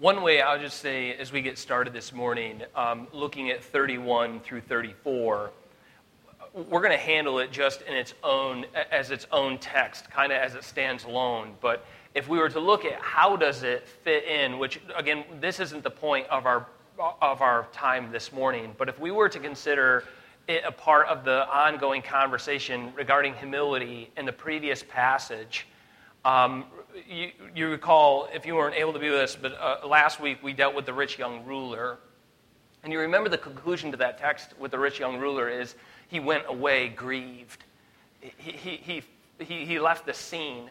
One 0.00 0.22
way 0.22 0.40
I'll 0.40 0.58
just 0.58 0.78
say 0.78 1.12
as 1.12 1.30
we 1.30 1.42
get 1.42 1.58
started 1.58 1.92
this 1.92 2.10
morning, 2.10 2.62
um, 2.74 3.06
looking 3.12 3.50
at 3.50 3.62
31 3.62 4.40
through 4.40 4.62
34, 4.62 5.50
we're 6.54 6.80
going 6.80 6.90
to 6.90 6.96
handle 6.96 7.38
it 7.38 7.52
just 7.52 7.82
in 7.82 7.92
its 7.92 8.14
own, 8.24 8.64
as 8.90 9.10
its 9.10 9.26
own 9.30 9.58
text, 9.58 10.10
kind 10.10 10.32
of 10.32 10.38
as 10.38 10.54
it 10.54 10.64
stands 10.64 11.04
alone. 11.04 11.52
But 11.60 11.84
if 12.14 12.30
we 12.30 12.38
were 12.38 12.48
to 12.48 12.60
look 12.60 12.86
at 12.86 12.98
how 12.98 13.36
does 13.36 13.62
it 13.62 13.86
fit 13.86 14.24
in, 14.24 14.58
which 14.58 14.80
again, 14.96 15.22
this 15.38 15.60
isn't 15.60 15.84
the 15.84 15.90
point 15.90 16.26
of 16.28 16.46
our, 16.46 16.66
of 17.20 17.42
our 17.42 17.68
time 17.70 18.10
this 18.10 18.32
morning, 18.32 18.74
but 18.78 18.88
if 18.88 18.98
we 18.98 19.10
were 19.10 19.28
to 19.28 19.38
consider 19.38 20.04
it 20.48 20.62
a 20.66 20.72
part 20.72 21.08
of 21.08 21.26
the 21.26 21.46
ongoing 21.54 22.00
conversation 22.00 22.90
regarding 22.96 23.34
humility 23.34 24.10
in 24.16 24.24
the 24.24 24.32
previous 24.32 24.82
passage, 24.82 25.66
um, 26.24 26.64
you, 27.08 27.30
you, 27.54 27.68
recall, 27.68 28.28
if 28.32 28.46
you 28.46 28.54
weren't 28.54 28.76
able 28.76 28.92
to 28.92 28.98
be 28.98 29.10
with 29.10 29.20
us, 29.20 29.36
but 29.36 29.52
uh, 29.58 29.86
last 29.86 30.20
week 30.20 30.42
we 30.42 30.52
dealt 30.52 30.74
with 30.74 30.86
the 30.86 30.92
rich 30.92 31.18
young 31.18 31.44
ruler. 31.44 31.98
And 32.82 32.92
you 32.92 33.00
remember 33.00 33.28
the 33.28 33.38
conclusion 33.38 33.90
to 33.90 33.96
that 33.98 34.18
text 34.18 34.58
with 34.58 34.70
the 34.70 34.78
rich 34.78 34.98
young 34.98 35.18
ruler 35.18 35.48
is 35.48 35.74
he 36.08 36.20
went 36.20 36.44
away 36.48 36.88
grieved. 36.88 37.64
He, 38.20 38.52
he, 38.52 39.02
he, 39.38 39.64
he, 39.64 39.78
left 39.78 40.06
the 40.06 40.14
scene. 40.14 40.70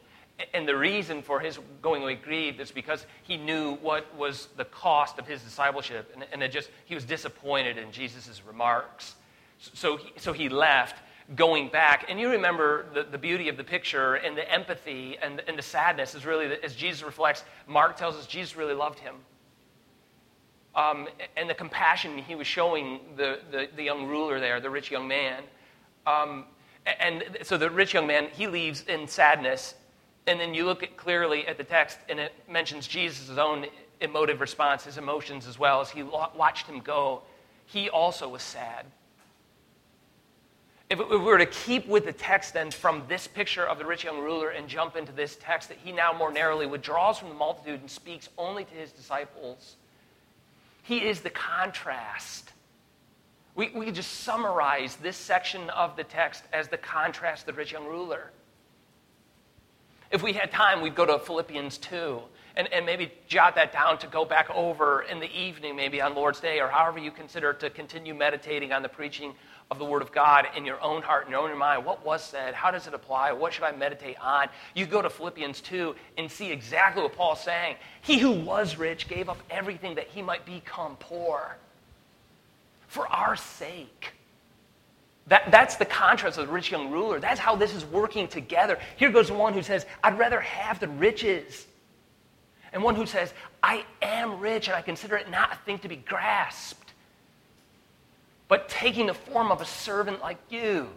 And 0.53 0.67
the 0.67 0.75
reason 0.75 1.21
for 1.21 1.39
his 1.39 1.59
going 1.81 2.01
away 2.01 2.15
grieved 2.15 2.59
is 2.59 2.71
because 2.71 3.05
he 3.23 3.37
knew 3.37 3.75
what 3.75 4.15
was 4.15 4.47
the 4.57 4.65
cost 4.65 5.19
of 5.19 5.27
his 5.27 5.41
discipleship. 5.41 6.15
And, 6.31 6.43
and 6.43 6.51
just, 6.51 6.69
he 6.85 6.95
was 6.95 7.05
disappointed 7.05 7.77
in 7.77 7.91
Jesus' 7.91 8.41
remarks. 8.47 9.15
So 9.59 9.97
he, 9.97 10.11
so 10.17 10.31
he 10.31 10.49
left 10.49 10.95
going 11.35 11.69
back. 11.69 12.05
And 12.09 12.19
you 12.19 12.29
remember 12.29 12.85
the, 12.93 13.03
the 13.03 13.17
beauty 13.17 13.49
of 13.49 13.57
the 13.57 13.63
picture 13.63 14.15
and 14.15 14.35
the 14.37 14.51
empathy 14.51 15.17
and, 15.21 15.41
and 15.47 15.57
the 15.57 15.63
sadness 15.63 16.15
is 16.15 16.25
really, 16.25 16.57
as 16.63 16.75
Jesus 16.75 17.03
reflects, 17.03 17.43
Mark 17.67 17.97
tells 17.97 18.15
us 18.15 18.25
Jesus 18.25 18.55
really 18.55 18.73
loved 18.73 18.99
him. 18.99 19.15
Um, 20.75 21.07
and 21.35 21.49
the 21.49 21.55
compassion 21.55 22.17
he 22.17 22.35
was 22.35 22.47
showing 22.47 22.99
the, 23.17 23.39
the, 23.51 23.69
the, 23.75 23.83
young 23.83 24.07
ruler 24.07 24.39
there, 24.39 24.59
the 24.61 24.69
rich 24.69 24.91
young 24.91 25.07
man. 25.07 25.43
Um, 26.05 26.45
and 26.99 27.23
so 27.43 27.57
the 27.57 27.69
rich 27.69 27.93
young 27.93 28.07
man, 28.07 28.29
he 28.31 28.47
leaves 28.47 28.83
in 28.87 29.07
sadness. 29.07 29.75
And 30.27 30.39
then 30.39 30.53
you 30.53 30.65
look 30.65 30.83
at 30.83 30.95
clearly 30.95 31.47
at 31.47 31.57
the 31.57 31.63
text, 31.63 31.97
and 32.07 32.19
it 32.19 32.33
mentions 32.47 32.87
Jesus' 32.87 33.37
own 33.37 33.65
emotive 33.99 34.41
response, 34.41 34.85
his 34.85 34.97
emotions 34.97 35.47
as 35.47 35.57
well, 35.57 35.81
as 35.81 35.89
he 35.89 36.03
watched 36.03 36.67
him 36.67 36.79
go. 36.79 37.23
He 37.65 37.89
also 37.89 38.29
was 38.29 38.41
sad. 38.41 38.85
If 40.89 40.97
we 40.97 41.17
were 41.17 41.37
to 41.37 41.45
keep 41.45 41.87
with 41.87 42.05
the 42.05 42.13
text 42.13 42.55
then 42.55 42.71
from 42.71 43.03
this 43.07 43.27
picture 43.27 43.63
of 43.63 43.77
the 43.77 43.85
rich 43.85 44.03
young 44.03 44.19
ruler 44.19 44.49
and 44.49 44.67
jump 44.67 44.95
into 44.95 45.11
this 45.11 45.37
text 45.39 45.69
that 45.69 45.77
he 45.83 45.91
now 45.91 46.13
more 46.13 46.31
narrowly 46.31 46.65
withdraws 46.65 47.19
from 47.19 47.29
the 47.29 47.35
multitude 47.35 47.81
and 47.81 47.89
speaks 47.89 48.27
only 48.39 48.65
to 48.65 48.73
his 48.73 48.91
disciples, 48.91 49.75
he 50.81 51.07
is 51.07 51.21
the 51.21 51.29
contrast. 51.29 52.53
We, 53.53 53.69
we 53.69 53.85
could 53.85 53.95
just 53.95 54.21
summarize 54.21 54.95
this 54.95 55.15
section 55.15 55.69
of 55.69 55.95
the 55.95 56.03
text 56.03 56.43
as 56.51 56.69
the 56.69 56.77
contrast 56.77 57.47
of 57.47 57.53
the 57.53 57.59
rich 57.59 57.71
young 57.71 57.85
ruler. 57.85 58.31
If 60.09 60.23
we 60.23 60.33
had 60.33 60.51
time, 60.51 60.81
we'd 60.81 60.95
go 60.95 61.05
to 61.05 61.19
Philippians 61.19 61.77
2 61.77 62.19
and, 62.59 62.67
and 62.73 62.85
maybe 62.85 63.09
jot 63.29 63.55
that 63.55 63.71
down 63.71 63.97
to 63.97 64.07
go 64.07 64.25
back 64.25 64.49
over 64.49 65.03
in 65.03 65.21
the 65.21 65.31
evening, 65.33 65.77
maybe 65.77 66.01
on 66.01 66.13
Lord's 66.13 66.41
Day, 66.41 66.59
or 66.59 66.67
however 66.67 66.99
you 66.99 67.09
consider 67.09 67.53
to 67.53 67.69
continue 67.69 68.13
meditating 68.13 68.73
on 68.73 68.81
the 68.81 68.89
preaching 68.89 69.33
of 69.71 69.79
the 69.79 69.85
Word 69.85 70.01
of 70.01 70.11
God 70.11 70.45
in 70.57 70.65
your 70.65 70.81
own 70.81 71.01
heart, 71.01 71.23
and 71.23 71.31
your 71.31 71.49
own 71.49 71.57
mind. 71.57 71.85
What 71.85 72.05
was 72.05 72.21
said? 72.21 72.53
How 72.53 72.69
does 72.69 72.85
it 72.85 72.93
apply? 72.93 73.31
What 73.31 73.53
should 73.53 73.63
I 73.63 73.71
meditate 73.71 74.19
on? 74.19 74.49
You 74.75 74.85
go 74.85 75.01
to 75.01 75.09
Philippians 75.09 75.61
2 75.61 75.95
and 76.17 76.29
see 76.29 76.51
exactly 76.51 77.01
what 77.01 77.15
Paul's 77.15 77.39
saying. 77.39 77.77
He 78.01 78.19
who 78.19 78.31
was 78.31 78.75
rich 78.75 79.07
gave 79.07 79.29
up 79.29 79.37
everything 79.49 79.95
that 79.95 80.07
he 80.07 80.21
might 80.21 80.45
become 80.45 80.97
poor 80.99 81.55
for 82.89 83.07
our 83.07 83.37
sake. 83.37 84.11
That, 85.27 85.49
that's 85.49 85.77
the 85.77 85.85
contrast 85.85 86.37
of 86.37 86.47
the 86.47 86.51
rich 86.51 86.71
young 86.71 86.91
ruler. 86.91 87.21
That's 87.21 87.39
how 87.39 87.55
this 87.55 87.73
is 87.73 87.85
working 87.85 88.27
together. 88.27 88.79
Here 88.97 89.11
goes 89.11 89.31
one 89.31 89.53
who 89.53 89.61
says, 89.61 89.85
I'd 90.03 90.19
rather 90.19 90.41
have 90.41 90.81
the 90.81 90.89
riches. 90.89 91.67
And 92.71 92.83
one 92.83 92.95
who 92.95 93.05
says, 93.05 93.33
I 93.63 93.85
am 94.01 94.39
rich 94.39 94.67
and 94.67 94.75
I 94.75 94.81
consider 94.81 95.15
it 95.15 95.29
not 95.29 95.53
a 95.53 95.55
thing 95.65 95.79
to 95.79 95.87
be 95.87 95.95
grasped 95.95 96.89
but 98.49 98.67
taking 98.67 99.05
the 99.05 99.13
form 99.13 99.51
of 99.51 99.61
a 99.61 99.65
servant 99.65 100.19
like 100.19 100.39
you. 100.49 100.89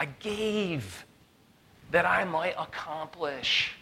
I 0.00 0.06
gave 0.06 1.04
that 1.92 2.04
I 2.04 2.24
might 2.24 2.54
accomplish. 2.58 3.72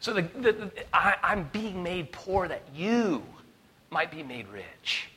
So 0.00 0.14
the, 0.14 0.22
the, 0.22 0.52
the, 0.52 0.72
I, 0.94 1.16
I'm 1.22 1.50
being 1.52 1.82
made 1.82 2.12
poor 2.12 2.48
that 2.48 2.62
you 2.74 3.22
might 3.90 4.10
be 4.10 4.22
made 4.22 4.46
rich. 4.48 5.10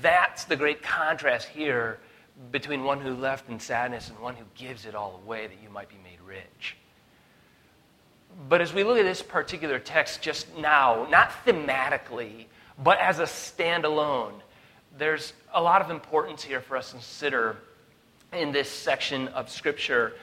That's 0.00 0.44
the 0.44 0.56
great 0.56 0.82
contrast 0.82 1.48
here 1.48 2.00
between 2.50 2.82
one 2.82 3.00
who 3.00 3.14
left 3.14 3.48
in 3.48 3.60
sadness 3.60 4.08
and 4.08 4.18
one 4.18 4.34
who 4.34 4.44
gives 4.54 4.84
it 4.84 4.94
all 4.94 5.20
away 5.24 5.46
that 5.46 5.62
you 5.62 5.70
might 5.70 5.88
be 5.88 5.98
made 6.02 6.18
rich. 6.26 6.76
But 8.48 8.60
as 8.60 8.72
we 8.72 8.84
look 8.84 8.98
at 8.98 9.04
this 9.04 9.22
particular 9.22 9.78
text 9.78 10.22
just 10.22 10.56
now, 10.56 11.06
not 11.10 11.30
thematically, 11.46 12.46
but 12.82 12.98
as 12.98 13.18
a 13.18 13.24
standalone, 13.24 14.34
there's 14.98 15.32
a 15.54 15.62
lot 15.62 15.82
of 15.82 15.90
importance 15.90 16.42
here 16.42 16.60
for 16.60 16.76
us 16.76 16.88
to 16.88 16.96
consider 16.96 17.56
in 18.32 18.52
this 18.52 18.68
section 18.68 19.28
of 19.28 19.50
Scripture 19.50 20.14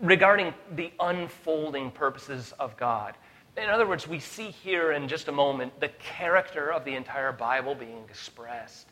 regarding 0.00 0.54
the 0.74 0.92
unfolding 1.00 1.90
purposes 1.90 2.54
of 2.58 2.76
God. 2.76 3.14
In 3.56 3.68
other 3.68 3.86
words, 3.86 4.06
we 4.06 4.20
see 4.20 4.50
here 4.50 4.92
in 4.92 5.08
just 5.08 5.28
a 5.28 5.32
moment 5.32 5.80
the 5.80 5.88
character 5.98 6.72
of 6.72 6.84
the 6.84 6.94
entire 6.94 7.32
Bible 7.32 7.74
being 7.74 8.04
expressed. 8.08 8.86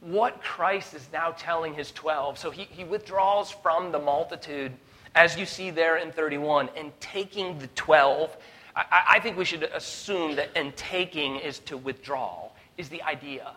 What 0.00 0.42
Christ 0.42 0.94
is 0.94 1.08
now 1.12 1.32
telling 1.36 1.74
his 1.74 1.92
12. 1.92 2.38
So 2.38 2.50
he, 2.50 2.64
he 2.64 2.84
withdraws 2.84 3.50
from 3.50 3.92
the 3.92 3.98
multitude, 3.98 4.72
as 5.16 5.36
you 5.36 5.46
see 5.46 5.70
there 5.70 5.96
in 5.96 6.12
31, 6.12 6.68
and 6.76 6.92
taking 7.00 7.58
the 7.58 7.66
12. 7.68 8.36
I, 8.76 9.04
I 9.12 9.20
think 9.20 9.38
we 9.38 9.46
should 9.46 9.62
assume 9.64 10.36
that 10.36 10.50
and 10.54 10.76
taking 10.76 11.36
is 11.36 11.58
to 11.60 11.78
withdraw 11.78 12.50
is 12.76 12.90
the 12.90 13.02
idea. 13.02 13.52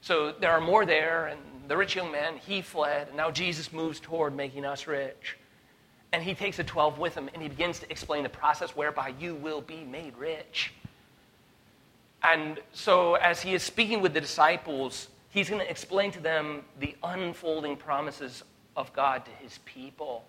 So 0.00 0.32
there 0.32 0.52
are 0.52 0.60
more 0.60 0.86
there, 0.86 1.26
and 1.26 1.40
the 1.66 1.76
rich 1.76 1.96
young 1.96 2.12
man, 2.12 2.36
he 2.36 2.62
fled, 2.62 3.08
and 3.08 3.16
now 3.16 3.30
Jesus 3.30 3.72
moves 3.72 3.98
toward 3.98 4.36
making 4.36 4.64
us 4.64 4.86
rich. 4.86 5.36
And 6.12 6.22
he 6.22 6.32
takes 6.32 6.58
the 6.58 6.64
12 6.64 6.98
with 6.98 7.16
him, 7.16 7.28
and 7.34 7.42
he 7.42 7.48
begins 7.48 7.80
to 7.80 7.90
explain 7.90 8.22
the 8.22 8.28
process 8.28 8.76
whereby 8.76 9.14
you 9.18 9.34
will 9.34 9.62
be 9.62 9.82
made 9.82 10.16
rich. 10.16 10.72
And 12.22 12.60
so, 12.72 13.14
as 13.14 13.42
he 13.42 13.54
is 13.54 13.64
speaking 13.64 14.00
with 14.00 14.14
the 14.14 14.20
disciples, 14.20 15.08
he's 15.30 15.50
going 15.50 15.60
to 15.60 15.68
explain 15.68 16.12
to 16.12 16.20
them 16.20 16.62
the 16.78 16.94
unfolding 17.02 17.76
promises 17.76 18.44
of 18.76 18.92
God 18.92 19.24
to 19.24 19.30
his 19.42 19.58
people. 19.64 20.24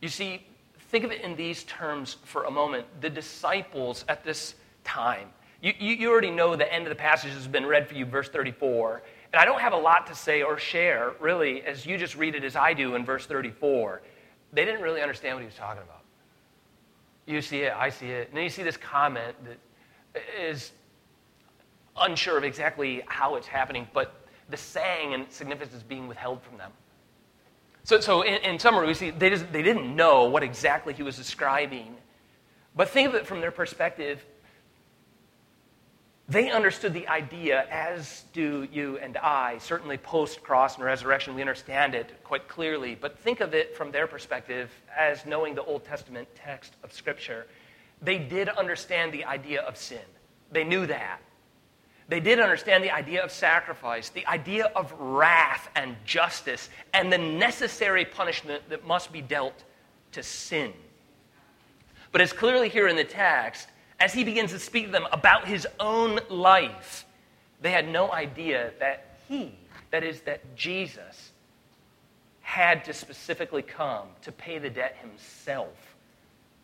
You 0.00 0.08
see, 0.08 0.46
think 0.90 1.04
of 1.04 1.12
it 1.12 1.20
in 1.22 1.36
these 1.36 1.64
terms 1.64 2.16
for 2.24 2.44
a 2.44 2.50
moment. 2.50 2.86
The 3.00 3.10
disciples 3.10 4.04
at 4.08 4.24
this 4.24 4.54
time. 4.84 5.28
You, 5.62 5.74
you, 5.78 5.94
you 5.94 6.10
already 6.10 6.30
know 6.30 6.56
the 6.56 6.72
end 6.72 6.84
of 6.84 6.88
the 6.88 6.96
passage 6.96 7.32
has 7.32 7.46
been 7.46 7.66
read 7.66 7.86
for 7.86 7.94
you, 7.94 8.06
verse 8.06 8.28
34. 8.28 9.02
And 9.32 9.40
I 9.40 9.44
don't 9.44 9.60
have 9.60 9.74
a 9.74 9.78
lot 9.78 10.06
to 10.06 10.14
say 10.14 10.42
or 10.42 10.58
share, 10.58 11.12
really, 11.20 11.62
as 11.62 11.84
you 11.86 11.98
just 11.98 12.16
read 12.16 12.34
it 12.34 12.44
as 12.44 12.56
I 12.56 12.72
do 12.72 12.94
in 12.94 13.04
verse 13.04 13.26
34. 13.26 14.02
They 14.52 14.64
didn't 14.64 14.82
really 14.82 15.02
understand 15.02 15.36
what 15.36 15.40
he 15.40 15.46
was 15.46 15.54
talking 15.54 15.82
about. 15.82 16.00
You 17.26 17.40
see 17.42 17.60
it, 17.60 17.72
I 17.76 17.90
see 17.90 18.06
it. 18.06 18.28
And 18.28 18.36
then 18.36 18.44
you 18.44 18.50
see 18.50 18.62
this 18.62 18.76
comment 18.76 19.36
that 19.44 20.22
is 20.40 20.72
unsure 22.00 22.38
of 22.38 22.44
exactly 22.44 23.02
how 23.06 23.36
it's 23.36 23.46
happening, 23.46 23.86
but 23.92 24.14
the 24.48 24.56
saying 24.56 25.14
and 25.14 25.30
significance 25.30 25.74
is 25.74 25.82
being 25.82 26.08
withheld 26.08 26.42
from 26.42 26.58
them. 26.58 26.72
So, 27.84 28.00
so 28.00 28.22
in, 28.22 28.42
in 28.42 28.58
summary, 28.58 28.86
we 28.86 28.94
see 28.94 29.10
they, 29.10 29.30
just, 29.30 29.52
they 29.52 29.62
didn't 29.62 29.94
know 29.94 30.24
what 30.24 30.42
exactly 30.42 30.92
he 30.92 31.02
was 31.02 31.16
describing. 31.16 31.96
But 32.76 32.90
think 32.90 33.08
of 33.08 33.14
it 33.14 33.26
from 33.26 33.40
their 33.40 33.50
perspective 33.50 34.24
they 36.30 36.52
understood 36.52 36.94
the 36.94 37.08
idea, 37.08 37.66
as 37.72 38.22
do 38.32 38.68
you 38.70 38.98
and 38.98 39.16
I. 39.16 39.58
Certainly, 39.58 39.98
post 39.98 40.44
cross 40.44 40.76
and 40.76 40.84
resurrection, 40.84 41.34
we 41.34 41.40
understand 41.40 41.96
it 41.96 42.22
quite 42.22 42.46
clearly. 42.46 42.94
But 42.94 43.18
think 43.18 43.40
of 43.40 43.52
it 43.52 43.76
from 43.76 43.90
their 43.90 44.06
perspective 44.06 44.70
as 44.96 45.26
knowing 45.26 45.56
the 45.56 45.64
Old 45.64 45.84
Testament 45.84 46.28
text 46.36 46.74
of 46.84 46.92
Scripture. 46.92 47.48
They 48.00 48.18
did 48.18 48.48
understand 48.48 49.10
the 49.10 49.24
idea 49.24 49.62
of 49.62 49.76
sin, 49.76 50.04
they 50.52 50.62
knew 50.62 50.86
that. 50.86 51.18
They 52.10 52.18
did 52.18 52.40
understand 52.40 52.82
the 52.82 52.90
idea 52.90 53.22
of 53.22 53.30
sacrifice, 53.30 54.08
the 54.08 54.26
idea 54.26 54.64
of 54.74 54.92
wrath 54.98 55.68
and 55.76 55.94
justice, 56.04 56.68
and 56.92 57.12
the 57.12 57.18
necessary 57.18 58.04
punishment 58.04 58.68
that 58.68 58.84
must 58.84 59.12
be 59.12 59.22
dealt 59.22 59.62
to 60.12 60.24
sin. 60.24 60.72
But 62.10 62.20
as 62.20 62.32
clearly 62.32 62.68
here 62.68 62.88
in 62.88 62.96
the 62.96 63.04
text, 63.04 63.68
as 64.00 64.12
he 64.12 64.24
begins 64.24 64.50
to 64.50 64.58
speak 64.58 64.86
to 64.86 64.90
them 64.90 65.06
about 65.12 65.46
his 65.46 65.68
own 65.78 66.18
life, 66.28 67.06
they 67.60 67.70
had 67.70 67.88
no 67.88 68.10
idea 68.10 68.72
that 68.80 69.20
he, 69.28 69.54
that 69.92 70.02
is, 70.02 70.22
that 70.22 70.56
Jesus, 70.56 71.30
had 72.40 72.84
to 72.86 72.92
specifically 72.92 73.62
come 73.62 74.08
to 74.22 74.32
pay 74.32 74.58
the 74.58 74.68
debt 74.68 74.96
himself 75.00 75.94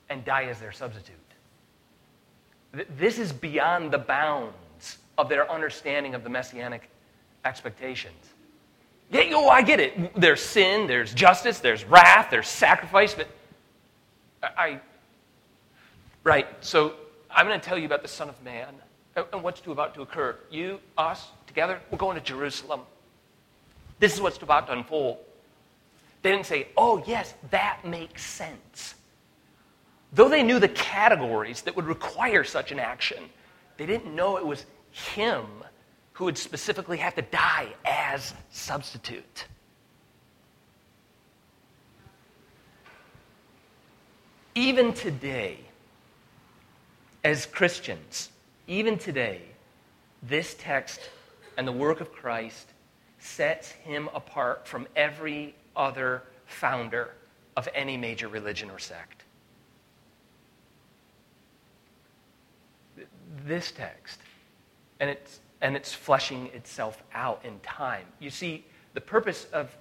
and 0.08 0.24
die 0.24 0.46
as 0.46 0.58
their 0.58 0.72
substitute. 0.72 1.14
This 2.98 3.20
is 3.20 3.32
beyond 3.32 3.92
the 3.92 3.98
bounds 3.98 4.56
of 5.18 5.28
their 5.28 5.50
understanding 5.50 6.14
of 6.14 6.24
the 6.24 6.30
messianic 6.30 6.90
expectations. 7.44 8.16
Yeah, 9.10 9.22
oh, 9.34 9.48
I 9.48 9.62
get 9.62 9.78
it. 9.78 10.14
There's 10.20 10.42
sin, 10.42 10.86
there's 10.86 11.14
justice, 11.14 11.60
there's 11.60 11.84
wrath, 11.84 12.28
there's 12.30 12.48
sacrifice, 12.48 13.14
but 13.14 13.28
I. 14.42 14.80
Right, 16.24 16.48
so 16.60 16.94
I'm 17.30 17.46
going 17.46 17.58
to 17.58 17.64
tell 17.64 17.78
you 17.78 17.86
about 17.86 18.02
the 18.02 18.08
Son 18.08 18.28
of 18.28 18.42
Man 18.42 18.74
and 19.32 19.42
what's 19.42 19.62
about 19.64 19.94
to 19.94 20.02
occur. 20.02 20.36
You, 20.50 20.80
us, 20.98 21.28
together, 21.46 21.80
we're 21.90 21.98
going 21.98 22.16
to 22.16 22.22
Jerusalem. 22.22 22.80
This 23.98 24.14
is 24.14 24.20
what's 24.20 24.38
about 24.42 24.66
to 24.66 24.72
unfold. 24.72 25.18
They 26.22 26.32
didn't 26.32 26.46
say, 26.46 26.68
oh, 26.76 27.02
yes, 27.06 27.34
that 27.50 27.84
makes 27.84 28.24
sense. 28.24 28.96
Though 30.12 30.28
they 30.28 30.42
knew 30.42 30.58
the 30.58 30.68
categories 30.68 31.62
that 31.62 31.76
would 31.76 31.86
require 31.86 32.42
such 32.42 32.72
an 32.72 32.78
action, 32.78 33.24
they 33.76 33.86
didn't 33.86 34.14
know 34.14 34.36
it 34.36 34.46
was 34.46 34.66
him 34.96 35.44
who 36.14 36.24
would 36.24 36.38
specifically 36.38 36.96
have 36.96 37.14
to 37.14 37.22
die 37.22 37.68
as 37.84 38.32
substitute. 38.50 39.46
Even 44.54 44.94
today, 44.94 45.58
as 47.22 47.44
Christians, 47.44 48.30
even 48.66 48.96
today, 48.96 49.42
this 50.22 50.56
text 50.58 51.10
and 51.58 51.68
the 51.68 51.72
work 51.72 52.00
of 52.00 52.10
Christ 52.10 52.72
sets 53.18 53.70
him 53.70 54.08
apart 54.14 54.66
from 54.66 54.86
every 54.96 55.54
other 55.76 56.22
founder 56.46 57.10
of 57.54 57.68
any 57.74 57.98
major 57.98 58.28
religion 58.28 58.70
or 58.70 58.78
sect. 58.78 59.24
This 63.44 63.70
text, 63.72 64.20
and 65.00 65.10
it's, 65.10 65.40
and 65.60 65.76
it's 65.76 65.92
fleshing 65.92 66.46
itself 66.48 67.02
out 67.12 67.44
in 67.44 67.58
time. 67.60 68.06
You 68.18 68.30
see, 68.30 68.64
the 68.94 69.00
purpose 69.00 69.46
of 69.52 69.74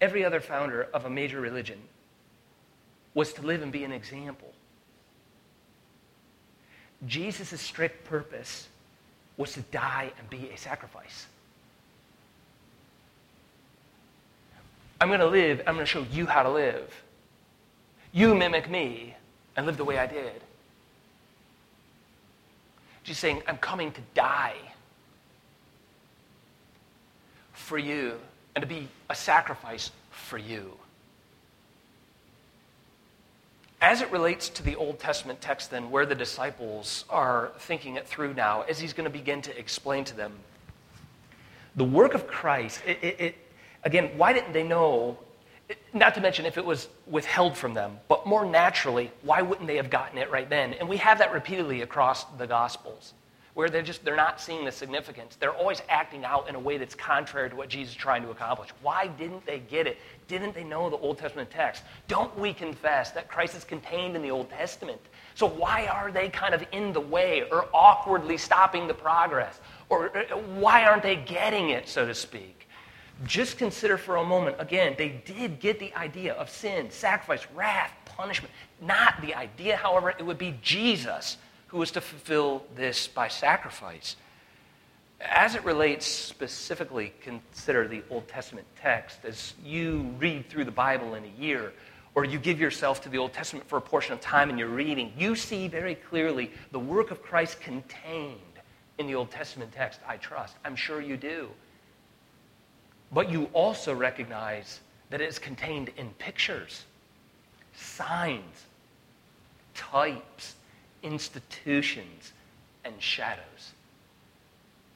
every 0.00 0.24
other 0.24 0.40
founder 0.40 0.88
of 0.92 1.04
a 1.04 1.10
major 1.10 1.40
religion 1.40 1.78
was 3.14 3.32
to 3.34 3.42
live 3.42 3.62
and 3.62 3.72
be 3.72 3.84
an 3.84 3.92
example. 3.92 4.52
Jesus' 7.06 7.60
strict 7.60 8.04
purpose 8.04 8.68
was 9.36 9.52
to 9.52 9.60
die 9.60 10.12
and 10.18 10.28
be 10.30 10.50
a 10.50 10.56
sacrifice. 10.56 11.26
I'm 15.00 15.08
going 15.08 15.20
to 15.20 15.26
live, 15.26 15.62
I'm 15.66 15.74
going 15.74 15.86
to 15.86 15.90
show 15.90 16.04
you 16.12 16.26
how 16.26 16.42
to 16.42 16.50
live. 16.50 17.02
You 18.12 18.34
mimic 18.34 18.68
me 18.68 19.14
and 19.56 19.64
live 19.64 19.76
the 19.76 19.84
way 19.84 19.98
I 19.98 20.06
did. 20.06 20.42
She's 23.08 23.16
saying, 23.16 23.42
I'm 23.46 23.56
coming 23.56 23.90
to 23.92 24.02
die 24.12 24.58
for 27.54 27.78
you 27.78 28.18
and 28.54 28.60
to 28.60 28.68
be 28.68 28.86
a 29.08 29.14
sacrifice 29.14 29.92
for 30.10 30.36
you. 30.36 30.74
As 33.80 34.02
it 34.02 34.12
relates 34.12 34.50
to 34.50 34.62
the 34.62 34.76
Old 34.76 34.98
Testament 34.98 35.40
text, 35.40 35.70
then, 35.70 35.90
where 35.90 36.04
the 36.04 36.14
disciples 36.14 37.06
are 37.08 37.52
thinking 37.60 37.96
it 37.96 38.06
through 38.06 38.34
now, 38.34 38.60
as 38.68 38.78
he's 38.78 38.92
going 38.92 39.10
to 39.10 39.18
begin 39.18 39.40
to 39.40 39.58
explain 39.58 40.04
to 40.04 40.14
them, 40.14 40.34
the 41.76 41.84
work 41.84 42.12
of 42.12 42.26
Christ, 42.26 42.82
it, 42.86 42.98
it, 43.00 43.20
it, 43.20 43.34
again, 43.84 44.10
why 44.18 44.34
didn't 44.34 44.52
they 44.52 44.64
know? 44.64 45.16
Not 45.92 46.14
to 46.14 46.20
mention 46.20 46.46
if 46.46 46.56
it 46.56 46.64
was 46.64 46.88
withheld 47.06 47.56
from 47.56 47.74
them, 47.74 47.98
but 48.08 48.26
more 48.26 48.46
naturally, 48.46 49.10
why 49.22 49.42
wouldn't 49.42 49.66
they 49.66 49.76
have 49.76 49.90
gotten 49.90 50.18
it 50.18 50.30
right 50.30 50.48
then? 50.48 50.74
And 50.74 50.88
we 50.88 50.96
have 50.98 51.18
that 51.18 51.32
repeatedly 51.32 51.82
across 51.82 52.24
the 52.38 52.46
Gospels 52.46 53.14
where 53.58 53.68
they're 53.68 53.82
just 53.82 54.04
they're 54.04 54.14
not 54.14 54.40
seeing 54.40 54.64
the 54.64 54.70
significance. 54.70 55.34
They're 55.34 55.52
always 55.52 55.82
acting 55.88 56.24
out 56.24 56.48
in 56.48 56.54
a 56.54 56.60
way 56.60 56.78
that's 56.78 56.94
contrary 56.94 57.50
to 57.50 57.56
what 57.56 57.68
Jesus 57.68 57.92
is 57.92 57.96
trying 57.96 58.22
to 58.22 58.30
accomplish. 58.30 58.68
Why 58.82 59.08
didn't 59.08 59.44
they 59.46 59.58
get 59.58 59.88
it? 59.88 59.98
Didn't 60.28 60.54
they 60.54 60.62
know 60.62 60.88
the 60.88 60.96
Old 60.98 61.18
Testament 61.18 61.50
text? 61.50 61.82
Don't 62.06 62.38
we 62.38 62.52
confess 62.52 63.10
that 63.10 63.26
Christ 63.26 63.56
is 63.56 63.64
contained 63.64 64.14
in 64.14 64.22
the 64.22 64.30
Old 64.30 64.48
Testament? 64.48 65.00
So 65.34 65.48
why 65.48 65.86
are 65.86 66.12
they 66.12 66.28
kind 66.28 66.54
of 66.54 66.64
in 66.70 66.92
the 66.92 67.00
way 67.00 67.50
or 67.50 67.66
awkwardly 67.74 68.36
stopping 68.36 68.86
the 68.86 68.94
progress? 68.94 69.58
Or 69.88 70.16
uh, 70.16 70.36
why 70.36 70.84
aren't 70.84 71.02
they 71.02 71.16
getting 71.16 71.70
it, 71.70 71.88
so 71.88 72.06
to 72.06 72.14
speak? 72.14 72.67
Just 73.24 73.58
consider 73.58 73.98
for 73.98 74.16
a 74.16 74.24
moment, 74.24 74.56
again, 74.58 74.94
they 74.96 75.20
did 75.24 75.58
get 75.58 75.80
the 75.80 75.92
idea 75.94 76.34
of 76.34 76.48
sin, 76.48 76.90
sacrifice, 76.90 77.46
wrath, 77.54 77.92
punishment. 78.04 78.52
Not 78.80 79.20
the 79.20 79.34
idea, 79.34 79.76
however, 79.76 80.10
it 80.10 80.24
would 80.24 80.38
be 80.38 80.56
Jesus 80.62 81.36
who 81.68 81.78
was 81.78 81.90
to 81.92 82.00
fulfill 82.00 82.64
this 82.76 83.08
by 83.08 83.28
sacrifice. 83.28 84.16
As 85.20 85.56
it 85.56 85.64
relates 85.64 86.06
specifically, 86.06 87.12
consider 87.20 87.88
the 87.88 88.02
Old 88.08 88.28
Testament 88.28 88.66
text. 88.80 89.24
As 89.24 89.54
you 89.64 90.14
read 90.18 90.48
through 90.48 90.64
the 90.64 90.70
Bible 90.70 91.14
in 91.14 91.24
a 91.24 91.40
year, 91.40 91.72
or 92.14 92.24
you 92.24 92.38
give 92.38 92.60
yourself 92.60 93.02
to 93.02 93.08
the 93.08 93.18
Old 93.18 93.32
Testament 93.32 93.68
for 93.68 93.78
a 93.78 93.80
portion 93.80 94.12
of 94.12 94.20
time 94.20 94.48
in 94.48 94.56
your 94.56 94.68
reading, 94.68 95.12
you 95.18 95.34
see 95.34 95.66
very 95.66 95.96
clearly 95.96 96.52
the 96.70 96.78
work 96.78 97.10
of 97.10 97.22
Christ 97.22 97.60
contained 97.60 98.38
in 98.98 99.06
the 99.06 99.14
Old 99.14 99.30
Testament 99.30 99.72
text, 99.72 100.00
I 100.06 100.16
trust. 100.16 100.56
I'm 100.64 100.76
sure 100.76 101.00
you 101.00 101.16
do. 101.16 101.48
But 103.12 103.30
you 103.30 103.48
also 103.52 103.94
recognize 103.94 104.80
that 105.10 105.20
it 105.20 105.28
is 105.28 105.38
contained 105.38 105.90
in 105.96 106.10
pictures, 106.18 106.84
signs, 107.74 108.66
types, 109.74 110.54
institutions, 111.02 112.32
and 112.84 112.94
shadows. 112.98 113.72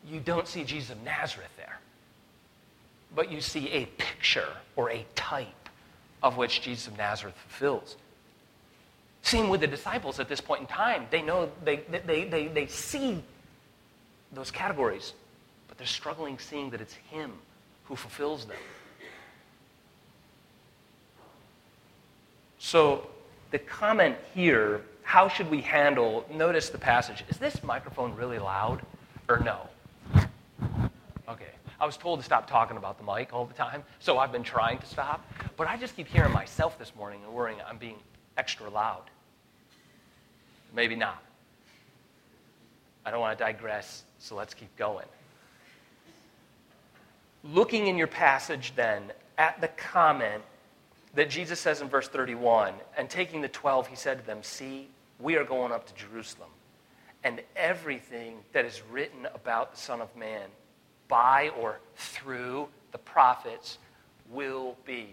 You 0.07 0.21
don't 0.21 0.47
see 0.47 0.65
Jesus 0.65 0.91
of 0.91 1.03
Nazareth 1.03 1.51
there, 1.57 1.79
but 3.15 3.31
you 3.31 3.41
see 3.41 3.71
a 3.71 3.87
picture 3.87 4.49
or 4.77 4.91
a 4.91 5.07
type 5.15 5.69
of 6.23 6.37
which 6.37 6.61
Jesus 6.61 6.89
of 6.89 6.99
Nazareth 6.99 7.35
fulfills. 7.37 7.97
Same 9.23 9.49
with 9.49 9.61
the 9.61 9.67
disciples 9.67 10.19
at 10.19 10.29
this 10.29 10.41
point 10.41 10.63
in 10.63 10.67
time. 10.67 11.07
They 11.11 11.23
know, 11.23 11.51
they, 11.65 11.77
they, 12.07 12.25
they, 12.25 12.49
they 12.49 12.67
see 12.67 13.23
those 14.33 14.51
categories, 14.51 15.13
but 15.69 15.79
they're 15.79 15.87
struggling 15.87 16.39
seeing 16.39 16.71
that 16.71 16.81
it's 16.81 16.95
Him 16.95 17.33
who 17.85 17.97
fulfills 17.97 18.45
them. 18.45 18.57
So 22.59 23.09
the 23.51 23.59
comment 23.59 24.17
here 24.35 24.83
how 25.03 25.29
should 25.29 25.51
we 25.51 25.61
handle, 25.61 26.25
notice 26.33 26.71
the 26.71 26.79
passage. 26.79 27.25
Is 27.29 27.37
this 27.37 27.63
microphone 27.63 28.15
really 28.15 28.39
loud 28.39 28.81
or 29.29 29.41
no? 29.41 29.69
Okay. 31.29 31.51
I 31.81 31.85
was 31.85 31.97
told 31.97 32.21
to 32.21 32.25
stop 32.25 32.49
talking 32.49 32.77
about 32.77 32.97
the 32.97 33.05
mic 33.05 33.33
all 33.33 33.45
the 33.45 33.55
time, 33.55 33.83
so 33.99 34.19
I've 34.19 34.33
been 34.33 34.43
trying 34.43 34.79
to 34.79 34.87
stop. 34.87 35.27
But 35.57 35.67
I 35.67 35.77
just 35.77 35.97
keep 35.97 36.07
hearing 36.07 36.33
myself 36.33 36.79
this 36.79 36.95
morning 36.95 37.21
and 37.27 37.35
worrying 37.35 37.59
I'm 37.69 37.77
being 37.77 37.97
extra 38.39 38.71
loud. 38.71 39.03
Maybe 40.75 40.97
not. 40.97 41.23
I 43.05 43.11
don't 43.11 43.21
want 43.21 43.37
to 43.37 43.45
digress, 43.45 44.05
so 44.19 44.37
let's 44.37 44.55
keep 44.55 44.75
going. 44.77 45.07
Looking 47.45 47.89
in 47.89 47.99
your 47.99 48.07
passage 48.07 48.73
then 48.77 49.13
at 49.37 49.61
the 49.61 49.69
comment 49.69 50.43
that 51.15 51.29
Jesus 51.29 51.59
says 51.59 51.81
in 51.81 51.89
verse 51.89 52.09
31 52.09 52.75
and 52.97 53.11
taking 53.11 53.41
the 53.41 53.49
12, 53.49 53.89
he 53.89 53.97
said 53.97 54.19
to 54.21 54.27
them, 54.27 54.43
See, 54.43 54.89
we 55.19 55.37
are 55.37 55.45
going 55.45 55.73
up 55.73 55.87
to 55.87 55.95
Jerusalem, 55.95 56.51
and 57.25 57.41
everything 57.57 58.39
that 58.53 58.65
is 58.65 58.83
written 58.91 59.27
about 59.35 59.73
the 59.73 59.79
Son 59.79 60.01
of 60.01 60.15
Man 60.17 60.49
by 61.09 61.51
or 61.61 61.79
through 61.97 62.69
the 62.93 62.99
prophets 62.99 63.79
will 64.31 64.77
be 64.87 65.09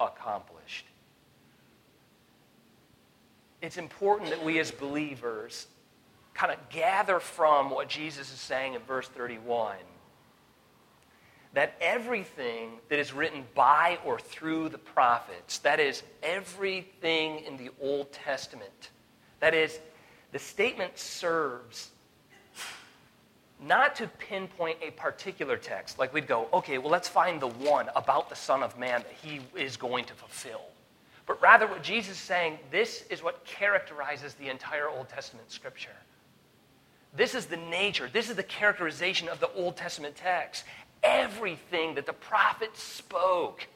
accomplished. 0.00 0.86
It's 3.62 3.76
important 3.76 4.30
that 4.30 4.42
we 4.42 4.58
as 4.58 4.70
believers 4.70 5.66
kind 6.32 6.52
of 6.52 6.68
gather 6.70 7.20
from 7.20 7.70
what 7.70 7.88
Jesus 7.88 8.32
is 8.32 8.40
saying 8.40 8.74
in 8.74 8.80
verse 8.82 9.06
31 9.08 9.76
that 11.60 11.76
everything 11.82 12.70
that 12.88 12.98
is 12.98 13.12
written 13.12 13.44
by 13.54 13.98
or 14.06 14.18
through 14.18 14.70
the 14.70 14.78
prophets, 14.78 15.58
that 15.58 15.78
is, 15.78 16.02
everything 16.22 17.40
in 17.40 17.54
the 17.58 17.68
Old 17.82 18.10
Testament, 18.12 18.88
that 19.40 19.52
is, 19.52 19.78
the 20.32 20.38
statement 20.38 20.98
serves 20.98 21.90
not 23.62 23.94
to 23.94 24.06
pinpoint 24.06 24.78
a 24.80 24.90
particular 24.92 25.58
text, 25.58 25.98
like 25.98 26.14
we'd 26.14 26.26
go, 26.26 26.48
okay, 26.50 26.78
well, 26.78 26.88
let's 26.88 27.10
find 27.10 27.42
the 27.42 27.48
one 27.48 27.90
about 27.94 28.30
the 28.30 28.36
Son 28.36 28.62
of 28.62 28.78
Man 28.78 29.02
that 29.02 29.12
he 29.22 29.40
is 29.54 29.76
going 29.76 30.06
to 30.06 30.14
fulfill. 30.14 30.62
But 31.26 31.42
rather, 31.42 31.66
what 31.66 31.82
Jesus 31.82 32.14
is 32.14 32.22
saying, 32.22 32.58
this 32.70 33.04
is 33.10 33.22
what 33.22 33.44
characterizes 33.44 34.32
the 34.32 34.48
entire 34.48 34.88
Old 34.88 35.10
Testament 35.10 35.52
scripture. 35.52 35.90
This 37.14 37.34
is 37.34 37.44
the 37.44 37.58
nature, 37.58 38.08
this 38.10 38.30
is 38.30 38.36
the 38.36 38.42
characterization 38.44 39.28
of 39.28 39.40
the 39.40 39.52
Old 39.52 39.76
Testament 39.76 40.16
text 40.16 40.64
everything 41.02 41.94
that 41.94 42.06
the 42.06 42.12
prophet 42.12 42.76
spoke 42.76 43.66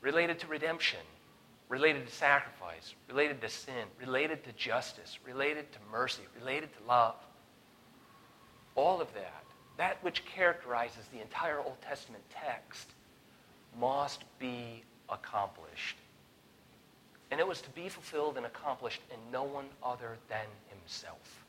related 0.00 0.38
to 0.40 0.46
redemption 0.46 1.00
related 1.68 2.06
to 2.06 2.12
sacrifice, 2.12 2.94
related 3.08 3.40
to 3.40 3.48
sin, 3.48 3.84
related 4.00 4.42
to 4.44 4.52
justice, 4.52 5.18
related 5.24 5.70
to 5.72 5.78
mercy, 5.92 6.22
related 6.40 6.70
to 6.72 6.78
love. 6.88 7.16
All 8.74 9.00
of 9.00 9.12
that, 9.14 9.44
that 9.76 10.02
which 10.02 10.24
characterizes 10.24 11.06
the 11.12 11.20
entire 11.20 11.60
Old 11.60 11.80
Testament 11.82 12.24
text, 12.30 12.88
must 13.78 14.24
be 14.38 14.82
accomplished. 15.10 15.96
And 17.30 17.38
it 17.38 17.46
was 17.46 17.60
to 17.60 17.70
be 17.70 17.88
fulfilled 17.88 18.38
and 18.38 18.46
accomplished 18.46 19.02
in 19.10 19.18
no 19.30 19.42
one 19.42 19.66
other 19.82 20.16
than 20.30 20.46
himself. 20.68 21.44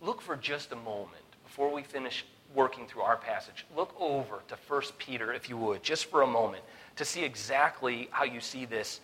Look 0.00 0.22
for 0.22 0.36
just 0.36 0.72
a 0.72 0.76
moment 0.76 1.24
before 1.44 1.72
we 1.72 1.82
finish 1.82 2.24
working 2.54 2.86
through 2.86 3.02
our 3.02 3.16
passage. 3.16 3.66
Look 3.76 3.94
over 4.00 4.42
to 4.48 4.56
1 4.68 4.82
Peter, 4.98 5.32
if 5.32 5.48
you 5.48 5.56
would, 5.56 5.82
just 5.82 6.06
for 6.06 6.22
a 6.22 6.26
moment, 6.26 6.64
to 6.96 7.04
see 7.04 7.24
exactly 7.24 8.08
how 8.10 8.24
you 8.24 8.40
see 8.40 8.64
this 8.64 9.00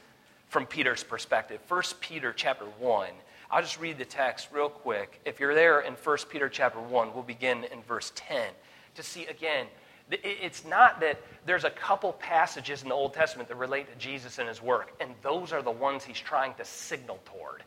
from 0.49 0.67
Peter's 0.67 1.05
perspective. 1.05 1.61
1 1.69 1.83
Peter 2.01 2.33
chapter 2.33 2.65
1. 2.65 3.09
I'll 3.51 3.63
just 3.63 3.81
read 3.81 3.99
the 3.99 4.05
text 4.05 4.49
real 4.53 4.69
quick. 4.69 5.21
If 5.25 5.41
you're 5.41 5.55
there 5.55 5.81
in 5.81 5.95
1 5.95 6.19
Peter 6.29 6.49
chapter 6.49 6.81
1, 6.81 7.15
we'll 7.15 7.23
begin 7.23 7.65
in 7.65 7.83
verse 7.83 8.13
10 8.15 8.51
to 8.97 9.03
see 9.03 9.27
again 9.27 9.67
it's 10.13 10.65
not 10.65 11.01
that 11.01 11.21
there's 11.47 11.65
a 11.65 11.71
couple 11.71 12.13
passages 12.15 12.83
in 12.83 12.89
the 12.89 12.95
Old 12.95 13.15
Testament 13.15 13.49
that 13.49 13.57
relate 13.57 13.91
to 13.91 13.97
Jesus 13.97 14.39
and 14.39 14.49
his 14.49 14.61
work, 14.61 14.93
and 15.01 15.15
those 15.23 15.53
are 15.53 15.63
the 15.63 15.71
ones 15.71 16.05
he's 16.05 16.19
trying 16.19 16.55
to 16.55 16.65
signal 16.65 17.21
toward. 17.25 17.63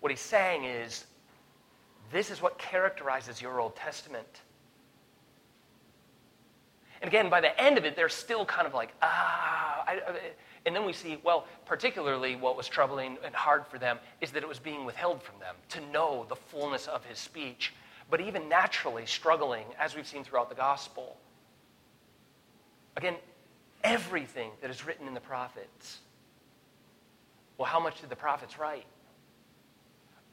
What 0.00 0.10
he's 0.10 0.20
saying 0.20 0.64
is, 0.64 1.06
this 2.10 2.30
is 2.30 2.42
what 2.42 2.58
characterizes 2.58 3.40
your 3.40 3.60
Old 3.60 3.76
Testament. 3.76 4.40
And 7.00 7.08
again, 7.08 7.30
by 7.30 7.40
the 7.40 7.58
end 7.60 7.78
of 7.78 7.84
it, 7.84 7.96
they're 7.96 8.08
still 8.08 8.44
kind 8.44 8.66
of 8.66 8.74
like, 8.74 8.92
ah. 9.02 9.84
I, 9.86 10.00
and 10.66 10.76
then 10.76 10.84
we 10.84 10.92
see, 10.92 11.18
well, 11.24 11.46
particularly 11.64 12.36
what 12.36 12.56
was 12.56 12.68
troubling 12.68 13.16
and 13.24 13.34
hard 13.34 13.66
for 13.66 13.78
them 13.78 13.98
is 14.20 14.30
that 14.32 14.42
it 14.42 14.48
was 14.48 14.58
being 14.58 14.84
withheld 14.84 15.22
from 15.22 15.38
them 15.40 15.56
to 15.70 15.80
know 15.92 16.26
the 16.28 16.36
fullness 16.36 16.86
of 16.86 17.04
his 17.04 17.18
speech 17.18 17.72
but 18.10 18.20
even 18.20 18.48
naturally 18.48 19.06
struggling, 19.06 19.64
as 19.78 19.94
we've 19.94 20.06
seen 20.06 20.24
throughout 20.24 20.48
the 20.48 20.54
gospel. 20.54 21.16
Again, 22.96 23.14
everything 23.84 24.50
that 24.60 24.70
is 24.70 24.84
written 24.84 25.06
in 25.06 25.14
the 25.14 25.20
prophets. 25.20 26.00
Well, 27.56 27.68
how 27.68 27.78
much 27.78 28.00
did 28.00 28.10
the 28.10 28.16
prophets 28.16 28.58
write? 28.58 28.84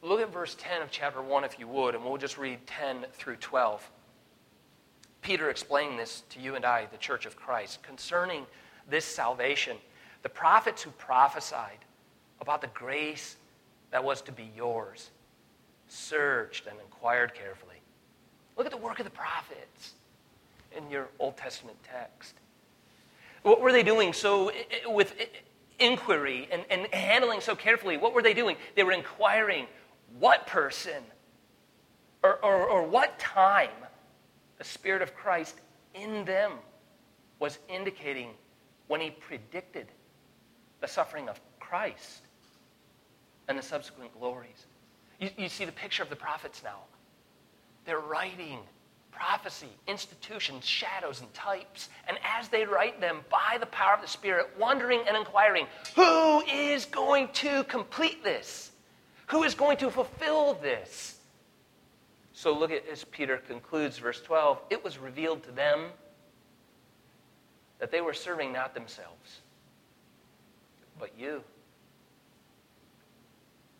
Look 0.02 0.20
at 0.20 0.32
verse 0.32 0.56
10 0.58 0.82
of 0.82 0.90
chapter 0.90 1.22
1, 1.22 1.44
if 1.44 1.58
you 1.58 1.68
would, 1.68 1.94
and 1.94 2.04
we'll 2.04 2.16
just 2.16 2.36
read 2.36 2.66
10 2.66 3.06
through 3.12 3.36
12. 3.36 3.88
Peter 5.22 5.50
explained 5.50 5.98
this 5.98 6.22
to 6.30 6.40
you 6.40 6.54
and 6.54 6.64
I, 6.64 6.86
the 6.86 6.98
church 6.98 7.26
of 7.26 7.36
Christ, 7.36 7.82
concerning 7.82 8.46
this 8.88 9.04
salvation. 9.04 9.76
The 10.22 10.28
prophets 10.28 10.82
who 10.82 10.90
prophesied 10.92 11.78
about 12.40 12.60
the 12.60 12.68
grace 12.68 13.36
that 13.90 14.02
was 14.02 14.22
to 14.22 14.32
be 14.32 14.50
yours 14.56 15.10
searched 15.88 16.66
and 16.66 16.78
inquired 16.80 17.34
carefully. 17.34 17.80
Look 18.56 18.66
at 18.66 18.72
the 18.72 18.78
work 18.78 18.98
of 18.98 19.04
the 19.04 19.10
prophets 19.10 19.94
in 20.76 20.90
your 20.90 21.08
Old 21.18 21.36
Testament 21.36 21.76
text. 21.84 22.34
What 23.42 23.60
were 23.60 23.72
they 23.72 23.82
doing 23.82 24.12
so 24.12 24.52
with 24.86 25.14
inquiry 25.78 26.48
and, 26.50 26.64
and 26.70 26.92
handling 26.92 27.40
so 27.40 27.54
carefully? 27.54 27.96
What 27.96 28.12
were 28.12 28.22
they 28.22 28.34
doing? 28.34 28.56
They 28.74 28.82
were 28.82 28.92
inquiring 28.92 29.66
what 30.18 30.46
person 30.46 31.02
or, 32.22 32.44
or, 32.44 32.68
or 32.68 32.82
what 32.82 33.18
time 33.18 33.70
the 34.58 34.64
Spirit 34.64 35.02
of 35.02 35.14
Christ 35.14 35.56
in 35.94 36.24
them 36.24 36.52
was 37.38 37.58
indicating 37.68 38.30
when 38.88 39.00
he 39.00 39.10
predicted 39.10 39.86
the 40.80 40.88
suffering 40.88 41.28
of 41.28 41.40
Christ 41.60 42.22
and 43.48 43.58
the 43.58 43.62
subsequent 43.62 44.18
glories. 44.18 44.66
You, 45.20 45.30
you 45.36 45.48
see 45.48 45.64
the 45.64 45.72
picture 45.72 46.02
of 46.02 46.10
the 46.10 46.16
prophets 46.16 46.62
now. 46.64 46.80
They're 47.84 48.00
writing 48.00 48.58
prophecy, 49.10 49.68
institutions, 49.86 50.64
shadows, 50.64 51.20
and 51.20 51.32
types. 51.34 51.88
And 52.06 52.18
as 52.38 52.48
they 52.48 52.64
write 52.64 53.00
them 53.00 53.20
by 53.30 53.58
the 53.58 53.66
power 53.66 53.94
of 53.94 54.00
the 54.00 54.08
Spirit, 54.08 54.48
wondering 54.58 55.02
and 55.08 55.16
inquiring, 55.16 55.66
who 55.96 56.42
is 56.42 56.84
going 56.84 57.28
to 57.34 57.64
complete 57.64 58.22
this? 58.22 58.70
Who 59.28 59.42
is 59.42 59.54
going 59.54 59.78
to 59.78 59.90
fulfill 59.90 60.54
this? 60.54 61.17
So 62.38 62.56
look 62.56 62.70
at 62.70 62.86
as 62.86 63.02
Peter 63.02 63.38
concludes 63.38 63.98
verse 63.98 64.20
12. 64.20 64.60
It 64.70 64.84
was 64.84 64.96
revealed 64.96 65.42
to 65.42 65.50
them 65.50 65.86
that 67.80 67.90
they 67.90 68.00
were 68.00 68.14
serving 68.14 68.52
not 68.52 68.74
themselves, 68.74 69.40
but 71.00 71.10
you 71.18 71.42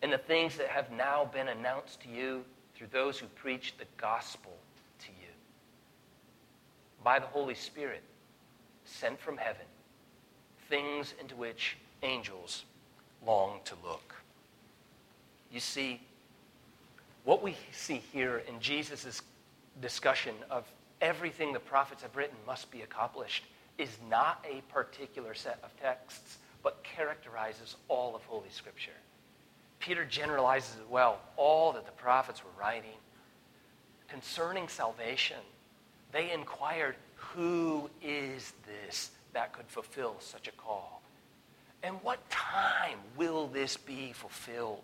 and 0.01 0.11
the 0.11 0.17
things 0.17 0.57
that 0.57 0.67
have 0.67 0.91
now 0.91 1.23
been 1.23 1.47
announced 1.47 2.01
to 2.01 2.09
you 2.09 2.43
through 2.75 2.87
those 2.91 3.17
who 3.17 3.27
preach 3.27 3.75
the 3.77 3.85
gospel 3.95 4.51
to 5.05 5.07
you 5.07 5.31
by 7.01 7.17
the 7.17 7.27
Holy 7.27 7.55
Spirit 7.55 8.03
sent 8.83 9.21
from 9.21 9.37
heaven, 9.37 9.65
things 10.67 11.13
into 11.21 11.33
which 11.37 11.77
angels 12.03 12.65
long 13.25 13.61
to 13.63 13.75
look. 13.85 14.15
You 15.49 15.61
see, 15.61 16.01
what 17.29 17.43
we 17.43 17.55
see 17.71 18.01
here 18.11 18.41
in 18.47 18.59
Jesus' 18.59 19.21
discussion 19.83 20.33
of 20.49 20.65
everything 20.99 21.53
the 21.53 21.59
prophets 21.59 22.01
have 22.01 22.15
written 22.15 22.35
must 22.47 22.71
be 22.71 22.81
accomplished 22.81 23.43
is 23.77 23.95
not 24.09 24.43
a 24.51 24.61
particular 24.73 25.35
set 25.35 25.59
of 25.63 25.71
texts, 25.79 26.39
but 26.63 26.83
characterizes 26.83 27.75
all 27.87 28.15
of 28.15 28.23
Holy 28.23 28.49
Scripture. 28.49 28.97
Peter 29.77 30.05
generalizes 30.05 30.77
it 30.77 30.89
well. 30.89 31.19
All 31.37 31.71
that 31.73 31.85
the 31.85 31.91
prophets 31.91 32.43
were 32.43 32.49
writing 32.59 32.97
concerning 34.07 34.67
salvation, 34.67 35.37
they 36.11 36.31
inquired, 36.31 36.95
Who 37.15 37.91
is 38.01 38.53
this 38.65 39.11
that 39.33 39.53
could 39.53 39.67
fulfill 39.67 40.15
such 40.17 40.47
a 40.47 40.51
call? 40.53 41.03
And 41.83 41.97
what 42.01 42.27
time 42.31 42.97
will 43.15 43.45
this 43.45 43.77
be 43.77 44.13
fulfilled? 44.13 44.81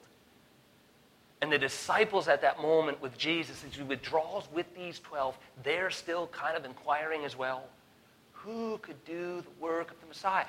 And 1.46 1.52
the 1.52 1.60
disciples 1.60 2.28
at 2.28 2.42
that 2.42 2.60
moment 2.60 3.00
with 3.04 3.16
Jesus, 3.20 3.64
as 3.64 3.76
he 3.76 3.84
withdraws 3.84 4.46
with 4.52 4.66
these 4.76 4.98
12, 4.98 5.38
they're 5.64 5.92
still 5.92 6.26
kind 6.32 6.58
of 6.58 6.66
inquiring 6.66 7.24
as 7.24 7.38
well. 7.38 7.66
Who 8.34 8.80
could 8.80 9.06
do 9.06 9.42
the 9.42 9.64
work 9.64 9.92
of 9.92 10.02
the 10.02 10.08
Messiah? 10.08 10.46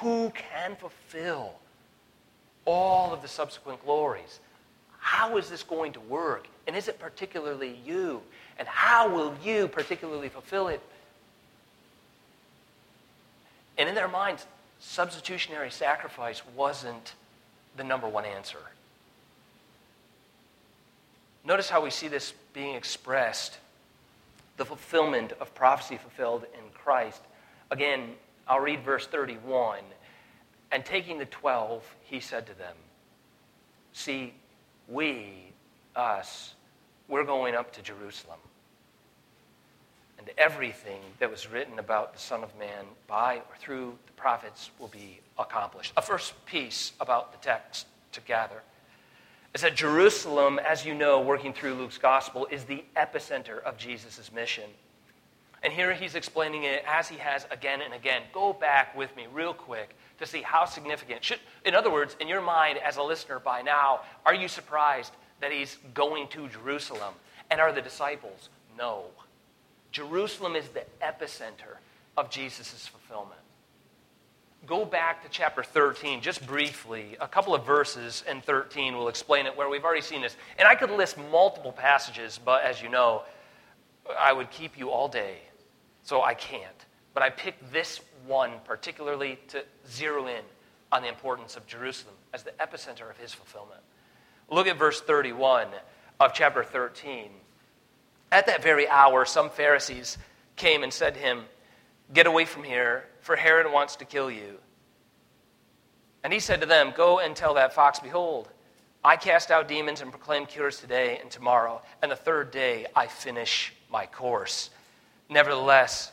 Who 0.00 0.32
can 0.34 0.74
fulfill 0.74 1.54
all 2.64 3.14
of 3.14 3.22
the 3.22 3.28
subsequent 3.28 3.80
glories. 3.84 4.40
How 4.98 5.36
is 5.36 5.48
this 5.48 5.62
going 5.62 5.92
to 5.92 6.00
work? 6.00 6.48
And 6.66 6.76
is 6.76 6.88
it 6.88 6.98
particularly 6.98 7.78
you? 7.86 8.20
And 8.58 8.66
how 8.66 9.08
will 9.08 9.32
you 9.44 9.68
particularly 9.68 10.30
fulfill 10.30 10.66
it? 10.66 10.80
And 13.78 13.88
in 13.88 13.94
their 13.94 14.08
minds, 14.08 14.46
substitutionary 14.80 15.70
sacrifice 15.70 16.42
wasn't 16.56 17.14
the 17.76 17.84
number 17.84 18.08
one 18.08 18.24
answer. 18.24 18.58
Notice 21.44 21.70
how 21.70 21.82
we 21.82 21.90
see 21.90 22.08
this 22.08 22.32
being 22.52 22.74
expressed 22.74 23.58
the 24.60 24.64
fulfillment 24.66 25.32
of 25.40 25.54
prophecy 25.54 25.96
fulfilled 25.96 26.44
in 26.52 26.60
Christ. 26.74 27.22
Again, 27.70 28.10
I'll 28.46 28.60
read 28.60 28.84
verse 28.84 29.06
31. 29.06 29.78
And 30.70 30.84
taking 30.84 31.18
the 31.18 31.24
twelve, 31.24 31.82
he 32.02 32.20
said 32.20 32.46
to 32.46 32.58
them, 32.58 32.76
See, 33.94 34.34
we, 34.86 35.32
us, 35.96 36.54
we're 37.08 37.24
going 37.24 37.54
up 37.54 37.72
to 37.72 37.82
Jerusalem. 37.82 38.38
And 40.18 40.28
everything 40.36 41.00
that 41.20 41.30
was 41.30 41.50
written 41.50 41.78
about 41.78 42.12
the 42.12 42.20
Son 42.20 42.42
of 42.44 42.56
Man 42.58 42.84
by 43.06 43.36
or 43.36 43.56
through 43.58 43.96
the 44.06 44.12
prophets 44.12 44.70
will 44.78 44.88
be 44.88 45.20
accomplished. 45.38 45.94
A 45.96 46.02
first 46.02 46.34
piece 46.44 46.92
about 47.00 47.32
the 47.32 47.38
text 47.38 47.86
to 48.12 48.20
gather 48.20 48.62
is 49.54 49.62
that 49.62 49.74
Jerusalem, 49.74 50.60
as 50.60 50.84
you 50.84 50.94
know, 50.94 51.20
working 51.20 51.52
through 51.52 51.74
Luke's 51.74 51.98
gospel, 51.98 52.46
is 52.50 52.64
the 52.64 52.84
epicenter 52.96 53.62
of 53.62 53.76
Jesus' 53.76 54.30
mission. 54.32 54.70
And 55.62 55.72
here 55.72 55.92
he's 55.92 56.14
explaining 56.14 56.64
it 56.64 56.84
as 56.86 57.08
he 57.08 57.16
has 57.18 57.46
again 57.50 57.82
and 57.82 57.92
again. 57.92 58.22
Go 58.32 58.52
back 58.52 58.96
with 58.96 59.14
me 59.16 59.26
real 59.32 59.52
quick 59.52 59.96
to 60.18 60.26
see 60.26 60.42
how 60.42 60.64
significant. 60.64 61.24
Should, 61.24 61.40
in 61.64 61.74
other 61.74 61.90
words, 61.90 62.16
in 62.20 62.28
your 62.28 62.40
mind 62.40 62.78
as 62.78 62.96
a 62.96 63.02
listener 63.02 63.38
by 63.38 63.60
now, 63.60 64.00
are 64.24 64.34
you 64.34 64.48
surprised 64.48 65.12
that 65.40 65.52
he's 65.52 65.78
going 65.94 66.28
to 66.28 66.48
Jerusalem? 66.48 67.14
And 67.50 67.60
are 67.60 67.72
the 67.72 67.82
disciples? 67.82 68.48
No. 68.78 69.04
Jerusalem 69.90 70.54
is 70.54 70.68
the 70.68 70.84
epicenter 71.02 71.78
of 72.16 72.30
Jesus' 72.30 72.86
fulfillment. 72.86 73.40
Go 74.66 74.84
back 74.84 75.22
to 75.22 75.28
chapter 75.30 75.62
13, 75.62 76.20
just 76.20 76.46
briefly. 76.46 77.16
A 77.20 77.26
couple 77.26 77.54
of 77.54 77.64
verses 77.64 78.22
in 78.30 78.40
13 78.42 78.94
will 78.94 79.08
explain 79.08 79.46
it 79.46 79.56
where 79.56 79.68
we've 79.68 79.84
already 79.84 80.02
seen 80.02 80.20
this. 80.20 80.36
And 80.58 80.68
I 80.68 80.74
could 80.74 80.90
list 80.90 81.16
multiple 81.30 81.72
passages, 81.72 82.38
but 82.44 82.62
as 82.62 82.82
you 82.82 82.88
know, 82.88 83.22
I 84.18 84.32
would 84.32 84.50
keep 84.50 84.78
you 84.78 84.90
all 84.90 85.08
day 85.08 85.38
so 86.02 86.22
I 86.22 86.34
can't. 86.34 86.86
But 87.14 87.22
I 87.22 87.30
picked 87.30 87.72
this 87.72 88.00
one 88.26 88.52
particularly 88.64 89.38
to 89.48 89.64
zero 89.88 90.26
in 90.26 90.42
on 90.92 91.02
the 91.02 91.08
importance 91.08 91.56
of 91.56 91.66
Jerusalem 91.66 92.14
as 92.32 92.42
the 92.42 92.52
epicenter 92.52 93.08
of 93.10 93.16
his 93.16 93.32
fulfillment. 93.32 93.80
Look 94.50 94.66
at 94.66 94.76
verse 94.76 95.00
31 95.00 95.68
of 96.18 96.34
chapter 96.34 96.64
13. 96.64 97.30
At 98.32 98.46
that 98.46 98.62
very 98.62 98.88
hour, 98.88 99.24
some 99.24 99.50
Pharisees 99.50 100.18
came 100.56 100.82
and 100.82 100.92
said 100.92 101.14
to 101.14 101.20
him, 101.20 101.44
Get 102.12 102.26
away 102.26 102.44
from 102.44 102.64
here, 102.64 103.04
for 103.20 103.36
Herod 103.36 103.72
wants 103.72 103.96
to 103.96 104.04
kill 104.04 104.30
you. 104.30 104.58
And 106.24 106.32
he 106.32 106.40
said 106.40 106.60
to 106.60 106.66
them, 106.66 106.92
Go 106.96 107.20
and 107.20 107.34
tell 107.34 107.54
that 107.54 107.72
fox, 107.72 108.00
Behold, 108.00 108.48
I 109.02 109.16
cast 109.16 109.50
out 109.50 109.68
demons 109.68 110.02
and 110.02 110.10
proclaim 110.10 110.44
cures 110.44 110.78
today 110.78 111.18
and 111.20 111.30
tomorrow, 111.30 111.80
and 112.02 112.10
the 112.10 112.16
third 112.16 112.50
day 112.50 112.86
I 112.94 113.06
finish 113.06 113.72
my 113.90 114.06
course. 114.06 114.70
Nevertheless, 115.28 116.12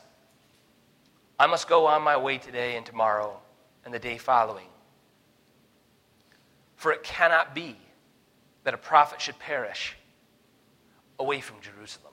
I 1.39 1.47
must 1.47 1.67
go 1.67 1.87
on 1.87 2.01
my 2.01 2.17
way 2.17 2.37
today 2.37 2.77
and 2.77 2.85
tomorrow 2.85 3.39
and 3.83 3.93
the 3.93 3.99
day 3.99 4.17
following. 4.17 4.67
For 6.77 6.91
it 6.91 7.03
cannot 7.03 7.53
be 7.53 7.75
that 8.63 8.73
a 8.73 8.77
prophet 8.77 9.19
should 9.19 9.37
perish 9.39 9.95
away 11.19 11.41
from 11.41 11.57
Jerusalem. 11.61 12.06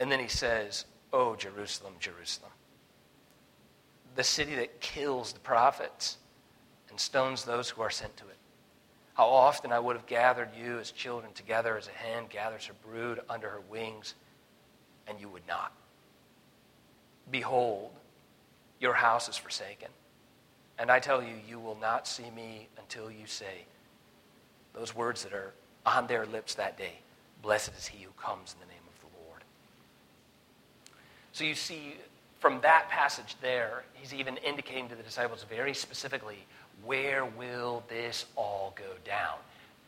And 0.00 0.10
then 0.10 0.18
he 0.18 0.28
says, 0.28 0.86
Oh, 1.12 1.36
Jerusalem, 1.36 1.94
Jerusalem, 2.00 2.50
the 4.16 4.24
city 4.24 4.56
that 4.56 4.80
kills 4.80 5.32
the 5.32 5.40
prophets 5.40 6.16
and 6.88 6.98
stones 6.98 7.44
those 7.44 7.68
who 7.68 7.82
are 7.82 7.90
sent 7.90 8.16
to 8.16 8.24
it. 8.24 8.36
How 9.14 9.26
often 9.26 9.70
I 9.70 9.78
would 9.78 9.96
have 9.96 10.06
gathered 10.06 10.48
you 10.58 10.78
as 10.78 10.90
children 10.90 11.32
together 11.34 11.76
as 11.76 11.86
a 11.88 11.90
hen 11.90 12.24
gathers 12.30 12.66
her 12.66 12.74
brood 12.84 13.20
under 13.28 13.48
her 13.48 13.60
wings, 13.68 14.14
and 15.06 15.20
you 15.20 15.28
would 15.28 15.46
not. 15.46 15.72
Behold, 17.30 17.90
your 18.80 18.94
house 18.94 19.28
is 19.28 19.36
forsaken. 19.36 19.88
And 20.78 20.90
I 20.90 20.98
tell 20.98 21.22
you, 21.22 21.34
you 21.46 21.60
will 21.60 21.76
not 21.78 22.08
see 22.08 22.30
me 22.34 22.68
until 22.78 23.10
you 23.10 23.26
say 23.26 23.66
those 24.72 24.94
words 24.94 25.22
that 25.24 25.34
are 25.34 25.52
on 25.84 26.06
their 26.06 26.24
lips 26.24 26.54
that 26.54 26.78
day 26.78 26.94
Blessed 27.42 27.72
is 27.76 27.86
he 27.86 28.04
who 28.04 28.10
comes 28.12 28.54
in 28.54 28.60
the 28.60 28.72
name. 28.72 28.79
So 31.40 31.46
you 31.46 31.54
see, 31.54 31.94
from 32.38 32.60
that 32.60 32.90
passage 32.90 33.34
there, 33.40 33.84
he's 33.94 34.12
even 34.12 34.36
indicating 34.36 34.90
to 34.90 34.94
the 34.94 35.02
disciples 35.02 35.42
very 35.48 35.72
specifically 35.72 36.36
where 36.84 37.24
will 37.24 37.82
this 37.88 38.26
all 38.36 38.74
go 38.76 38.92
down? 39.06 39.38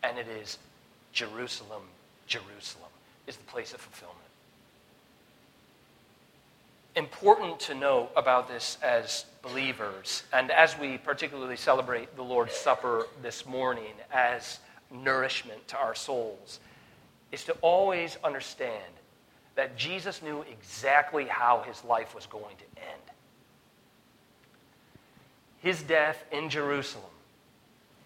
And 0.02 0.16
it 0.16 0.28
is 0.28 0.56
Jerusalem, 1.12 1.82
Jerusalem 2.26 2.88
is 3.26 3.37
the 3.37 3.44
place 3.44 3.75
of 3.75 3.82
fulfillment. 3.82 4.18
Important 6.97 7.61
to 7.61 7.75
note 7.75 8.12
about 8.16 8.49
this 8.49 8.78
as 8.82 9.26
believers, 9.42 10.23
and 10.32 10.50
as 10.50 10.78
we 10.78 10.97
particularly 10.97 11.56
celebrate 11.56 12.16
the 12.16 12.25
Lord's 12.25 12.54
Supper 12.54 13.09
this 13.21 13.44
morning 13.44 13.92
as 14.11 14.59
nourishment 14.90 15.68
to 15.68 15.76
our 15.76 15.94
souls, 15.94 16.61
is 17.30 17.44
to 17.44 17.52
always 17.61 18.16
understand 18.25 18.94
that 19.54 19.76
Jesus 19.76 20.23
knew 20.23 20.42
exactly 20.42 21.26
how 21.26 21.62
his 21.62 21.85
life 21.85 22.14
was 22.14 22.26
going 22.26 22.56
to 22.56 22.80
end 22.80 23.02
his 25.62 25.80
death 25.82 26.25
in 26.32 26.50
Jerusalem, 26.50 27.04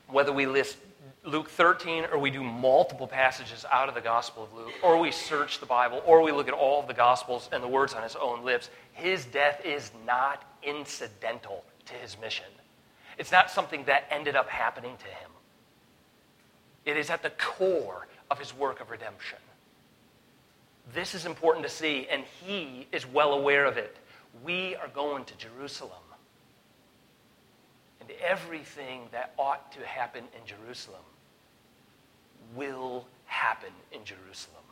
whether 0.09 0.33
we 0.33 0.47
list 0.47 0.77
Luke 1.25 1.49
13 1.49 2.05
or 2.13 2.19
we 2.19 2.31
do 2.31 2.45
multiple 2.45 3.07
passages 3.07 3.65
out 3.73 3.89
of 3.89 3.95
the 3.95 4.01
Gospel 4.01 4.45
of 4.45 4.53
Luke, 4.53 4.73
or 4.83 4.99
we 4.99 5.11
search 5.11 5.59
the 5.59 5.67
Bible, 5.67 6.03
or 6.07 6.23
we 6.23 6.33
look 6.33 6.49
at 6.49 6.55
all 6.55 6.81
of 6.81 6.87
the 6.87 6.95
Gospels 6.95 7.49
and 7.53 7.63
the 7.63 7.69
words 7.69 7.95
on 7.95 8.03
his 8.03 8.15
own 8.15 8.45
lips, 8.45 8.69
his 8.93 9.25
death 9.25 9.65
is 9.65 9.91
not 10.07 10.45
incidental 10.63 11.65
to 11.87 11.95
his 11.95 12.21
mission. 12.21 12.45
It's 13.19 13.33
not 13.33 13.51
something 13.51 13.85
that 13.85 14.05
ended 14.11 14.37
up 14.37 14.49
happening 14.49 14.97
to 14.99 15.07
him. 15.07 15.31
It 16.85 16.97
is 16.97 17.09
at 17.09 17.23
the 17.23 17.31
core 17.31 18.07
of 18.31 18.39
his 18.39 18.55
work 18.55 18.81
of 18.81 18.91
redemption. 18.91 19.39
This 20.95 21.15
is 21.15 21.27
important 21.27 21.67
to 21.67 21.71
see, 21.73 22.07
and 22.11 22.25
he 22.45 22.87
is 22.93 23.07
well 23.07 23.33
aware 23.33 23.65
of 23.65 23.77
it. 23.77 23.97
We 24.45 24.77
are 24.77 24.89
going 24.89 25.25
to 25.25 25.37
Jerusalem. 25.37 25.93
And 28.01 28.11
everything 28.25 29.03
that 29.11 29.33
ought 29.37 29.73
to 29.73 29.85
happen 29.85 30.25
in 30.35 30.47
Jerusalem 30.47 31.03
will 32.55 33.07
happen 33.25 33.71
in 33.93 34.05
Jerusalem. 34.05 34.63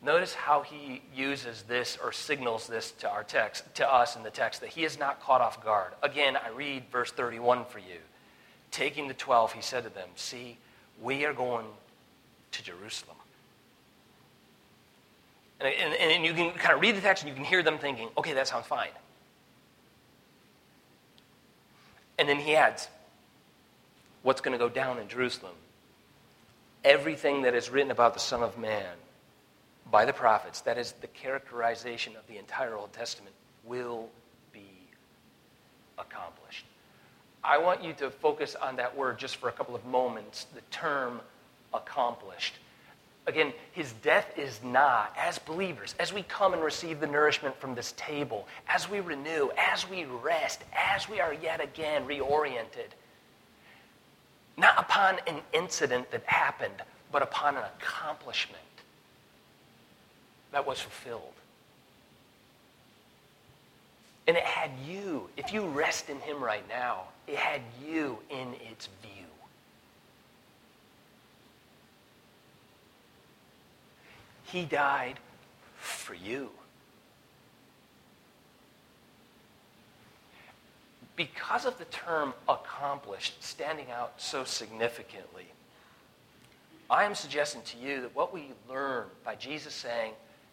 Notice 0.00 0.32
how 0.32 0.62
he 0.62 1.02
uses 1.14 1.62
this 1.62 1.98
or 2.02 2.12
signals 2.12 2.68
this 2.68 2.92
to 2.92 3.10
our 3.10 3.24
text, 3.24 3.74
to 3.74 3.92
us 3.92 4.14
in 4.14 4.22
the 4.22 4.30
text, 4.30 4.60
that 4.60 4.70
he 4.70 4.84
is 4.84 4.96
not 4.96 5.20
caught 5.20 5.40
off 5.40 5.64
guard. 5.64 5.92
Again, 6.02 6.36
I 6.36 6.50
read 6.50 6.84
verse 6.92 7.10
31 7.10 7.64
for 7.64 7.80
you. 7.80 7.98
Taking 8.70 9.08
the 9.08 9.14
12, 9.14 9.54
he 9.54 9.62
said 9.62 9.82
to 9.84 9.90
them, 9.90 10.08
See, 10.14 10.58
we 11.02 11.24
are 11.24 11.32
going 11.32 11.66
to 12.52 12.62
Jerusalem. 12.62 13.16
And, 15.60 15.68
and, 15.68 15.94
and 15.94 16.24
you 16.24 16.34
can 16.34 16.52
kind 16.52 16.74
of 16.74 16.80
read 16.80 16.96
the 16.96 17.00
text 17.00 17.24
and 17.24 17.28
you 17.28 17.34
can 17.34 17.44
hear 17.44 17.62
them 17.62 17.78
thinking, 17.78 18.08
okay, 18.16 18.32
that 18.34 18.46
sounds 18.46 18.66
fine. 18.66 18.90
And 22.18 22.28
then 22.28 22.38
he 22.38 22.54
adds, 22.54 22.88
what's 24.22 24.40
going 24.40 24.52
to 24.52 24.58
go 24.58 24.68
down 24.68 24.98
in 24.98 25.08
Jerusalem? 25.08 25.54
Everything 26.84 27.42
that 27.42 27.54
is 27.54 27.70
written 27.70 27.90
about 27.90 28.14
the 28.14 28.20
Son 28.20 28.42
of 28.42 28.58
Man 28.58 28.94
by 29.90 30.04
the 30.04 30.12
prophets, 30.12 30.60
that 30.62 30.78
is 30.78 30.92
the 31.00 31.06
characterization 31.08 32.14
of 32.16 32.26
the 32.26 32.36
entire 32.38 32.74
Old 32.74 32.92
Testament, 32.92 33.34
will 33.64 34.08
be 34.52 34.68
accomplished. 35.98 36.64
I 37.42 37.58
want 37.58 37.82
you 37.82 37.92
to 37.94 38.10
focus 38.10 38.54
on 38.54 38.76
that 38.76 38.96
word 38.96 39.18
just 39.18 39.36
for 39.36 39.48
a 39.48 39.52
couple 39.52 39.74
of 39.74 39.84
moments, 39.86 40.46
the 40.54 40.60
term 40.70 41.20
accomplished. 41.74 42.54
Again, 43.26 43.52
his 43.72 43.92
death 44.02 44.38
is 44.38 44.60
not, 44.64 45.14
as 45.18 45.38
believers, 45.38 45.94
as 45.98 46.14
we 46.14 46.22
come 46.22 46.54
and 46.54 46.62
receive 46.62 46.98
the 46.98 47.06
nourishment 47.06 47.54
from 47.60 47.74
this 47.74 47.92
table, 47.96 48.48
as 48.68 48.88
we 48.88 49.00
renew, 49.00 49.50
as 49.58 49.88
we 49.88 50.06
rest, 50.06 50.62
as 50.74 51.08
we 51.08 51.20
are 51.20 51.34
yet 51.34 51.62
again 51.62 52.06
reoriented, 52.06 52.88
not 54.56 54.78
upon 54.78 55.16
an 55.26 55.40
incident 55.52 56.10
that 56.10 56.24
happened, 56.24 56.82
but 57.12 57.20
upon 57.22 57.56
an 57.56 57.64
accomplishment 57.78 58.62
that 60.52 60.66
was 60.66 60.80
fulfilled. 60.80 61.34
And 64.26 64.36
it 64.36 64.44
had 64.44 64.70
you, 64.86 65.28
if 65.36 65.52
you 65.52 65.66
rest 65.66 66.08
in 66.08 66.18
him 66.20 66.42
right 66.42 66.66
now, 66.68 67.04
it 67.26 67.36
had 67.36 67.60
you 67.86 68.18
in 68.30 68.54
its 68.70 68.88
view. 69.02 69.17
He 74.50 74.64
died 74.64 75.18
for 75.76 76.14
you. 76.14 76.50
Because 81.16 81.66
of 81.66 81.78
the 81.78 81.84
term 81.86 82.32
accomplished 82.48 83.42
standing 83.42 83.90
out 83.90 84.14
so 84.16 84.44
significantly, 84.44 85.46
I 86.88 87.04
am 87.04 87.14
suggesting 87.14 87.60
to 87.62 87.76
you 87.76 88.00
that 88.02 88.14
what 88.14 88.32
we 88.32 88.52
learn 88.68 89.06
by 89.24 89.34
Jesus 89.34 89.74
saying 89.74 90.12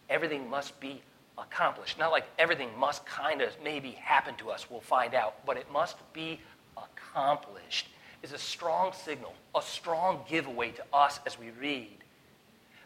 everything 0.10 0.50
must 0.50 0.78
be 0.82 1.02
accomplished, 1.38 1.98
not 1.98 2.12
like 2.12 2.26
everything 2.38 2.70
must 2.78 3.06
kind 3.06 3.42
of 3.42 3.52
maybe 3.64 3.92
happen 3.92 4.36
to 4.36 4.50
us, 4.50 4.70
we'll 4.70 4.82
find 4.82 5.14
out, 5.14 5.46
but 5.46 5.56
it 5.56 5.72
must 5.72 5.98
be 6.12 6.42
accomplished, 6.76 7.88
is 8.24 8.34
a 8.34 8.38
strong 8.38 8.92
signal, 8.92 9.34
a 9.54 9.62
strong 9.62 10.22
giveaway 10.28 10.72
to 10.72 10.84
us 10.92 11.20
as 11.26 11.40
we 11.40 11.52
read 11.52 12.05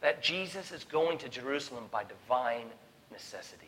that 0.02 0.22
Jesus 0.22 0.72
is 0.72 0.84
going 0.84 1.18
to 1.20 1.30
Jerusalem 1.30 1.86
by 1.92 2.04
divine 2.04 2.68
necessity. 3.12 3.66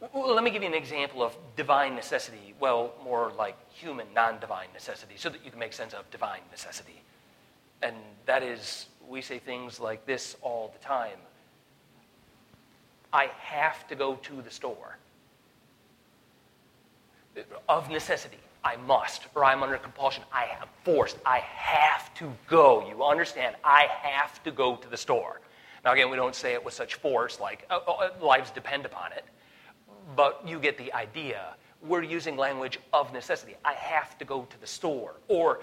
Well, 0.00 0.34
let 0.34 0.44
me 0.44 0.50
give 0.50 0.62
you 0.62 0.68
an 0.68 0.74
example 0.74 1.22
of 1.22 1.36
divine 1.56 1.94
necessity. 1.94 2.54
Well, 2.60 2.92
more 3.02 3.32
like 3.36 3.56
human, 3.72 4.06
non 4.14 4.38
divine 4.38 4.68
necessity, 4.72 5.14
so 5.16 5.28
that 5.28 5.44
you 5.44 5.50
can 5.50 5.58
make 5.58 5.72
sense 5.72 5.92
of 5.92 6.08
divine 6.10 6.42
necessity. 6.50 7.02
And 7.82 7.96
that 8.26 8.42
is, 8.42 8.86
we 9.08 9.22
say 9.22 9.38
things 9.38 9.80
like 9.80 10.06
this 10.06 10.36
all 10.42 10.72
the 10.72 10.84
time 10.84 11.18
I 13.12 13.30
have 13.38 13.88
to 13.88 13.94
go 13.94 14.16
to 14.16 14.42
the 14.42 14.50
store. 14.50 14.98
Of 17.68 17.88
necessity. 17.90 18.38
I 18.68 18.76
must, 18.76 19.22
or 19.34 19.46
I'm 19.46 19.62
under 19.62 19.78
compulsion. 19.78 20.22
I 20.30 20.44
am 20.60 20.68
forced. 20.84 21.16
I 21.24 21.38
have 21.38 22.12
to 22.16 22.30
go. 22.48 22.86
You 22.86 23.02
understand? 23.02 23.56
I 23.64 23.86
have 24.02 24.42
to 24.42 24.50
go 24.50 24.76
to 24.76 24.90
the 24.90 24.96
store. 24.98 25.40
Now, 25.86 25.92
again, 25.94 26.10
we 26.10 26.16
don't 26.16 26.34
say 26.34 26.52
it 26.52 26.62
with 26.62 26.74
such 26.74 26.96
force, 26.96 27.40
like 27.40 27.64
uh, 27.70 27.78
uh, 27.86 28.10
lives 28.20 28.50
depend 28.50 28.84
upon 28.84 29.12
it, 29.12 29.24
but 30.14 30.42
you 30.46 30.58
get 30.58 30.76
the 30.76 30.92
idea. 30.92 31.56
We're 31.80 32.02
using 32.02 32.36
language 32.36 32.78
of 32.92 33.10
necessity. 33.10 33.54
I 33.64 33.72
have 33.72 34.18
to 34.18 34.26
go 34.26 34.42
to 34.42 34.60
the 34.60 34.66
store, 34.66 35.14
or 35.28 35.60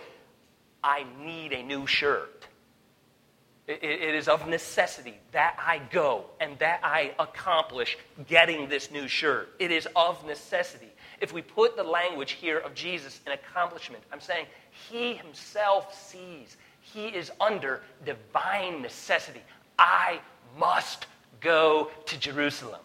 I 0.83 1.05
need 1.23 1.53
a 1.53 1.61
new 1.61 1.85
shirt. 1.85 2.47
It, 3.67 3.83
it 3.83 4.15
is 4.15 4.27
of 4.27 4.47
necessity 4.47 5.15
that 5.31 5.57
I 5.59 5.81
go 5.91 6.25
and 6.39 6.57
that 6.59 6.81
I 6.83 7.13
accomplish 7.17 7.97
getting 8.27 8.69
this 8.69 8.91
new 8.91 9.07
shirt. 9.07 9.55
It 9.59 9.71
is 9.71 9.87
of 9.95 10.23
necessity. 10.25 10.89
If 11.19 11.33
we 11.33 11.41
put 11.41 11.75
the 11.75 11.83
language 11.83 12.33
here 12.33 12.59
of 12.59 12.75
Jesus 12.75 13.21
in 13.25 13.31
accomplishment, 13.31 14.03
I'm 14.11 14.19
saying 14.19 14.45
he 14.89 15.15
himself 15.15 15.95
sees. 15.95 16.57
He 16.81 17.07
is 17.07 17.31
under 17.39 17.81
divine 18.05 18.81
necessity. 18.81 19.41
I 19.79 20.19
must 20.57 21.07
go 21.41 21.89
to 22.05 22.19
Jerusalem. 22.19 22.81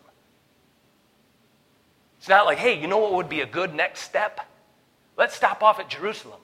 It's 2.18 2.28
not 2.28 2.46
like, 2.46 2.58
hey, 2.58 2.80
you 2.80 2.86
know 2.86 2.98
what 2.98 3.14
would 3.14 3.28
be 3.28 3.40
a 3.40 3.46
good 3.46 3.74
next 3.74 4.00
step? 4.00 4.40
Let's 5.16 5.34
stop 5.34 5.62
off 5.62 5.78
at 5.80 5.88
Jerusalem. 5.88 6.40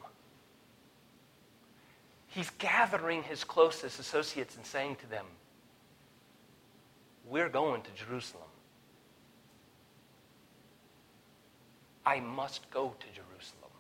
He's 2.37 2.51
gathering 2.59 3.23
his 3.23 3.45
closest 3.45 3.99
associates 3.99 4.57
and 4.57 4.67
saying 4.67 4.97
to 4.97 5.07
them, 5.09 5.25
We're 7.27 7.49
going 7.49 7.81
to 7.81 7.91
Jerusalem. 7.93 8.45
I 12.05 12.21
must 12.21 12.71
go 12.71 12.93
to 13.01 13.07
Jerusalem. 13.07 13.71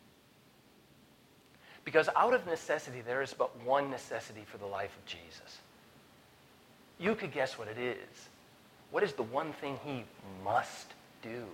Because 1.84 2.08
out 2.16 2.32
of 2.32 2.46
necessity, 2.46 3.02
there 3.06 3.20
is 3.20 3.34
but 3.34 3.62
one 3.62 3.90
necessity 3.90 4.44
for 4.46 4.56
the 4.56 4.64
life 4.64 4.96
of 4.96 5.04
Jesus. 5.04 5.58
You 6.98 7.14
could 7.14 7.32
guess 7.32 7.58
what 7.58 7.68
it 7.68 7.76
is. 7.76 8.28
What 8.90 9.02
is 9.02 9.12
the 9.12 9.22
one 9.22 9.52
thing 9.52 9.78
he 9.84 10.04
must 10.42 10.94
do? 11.20 11.44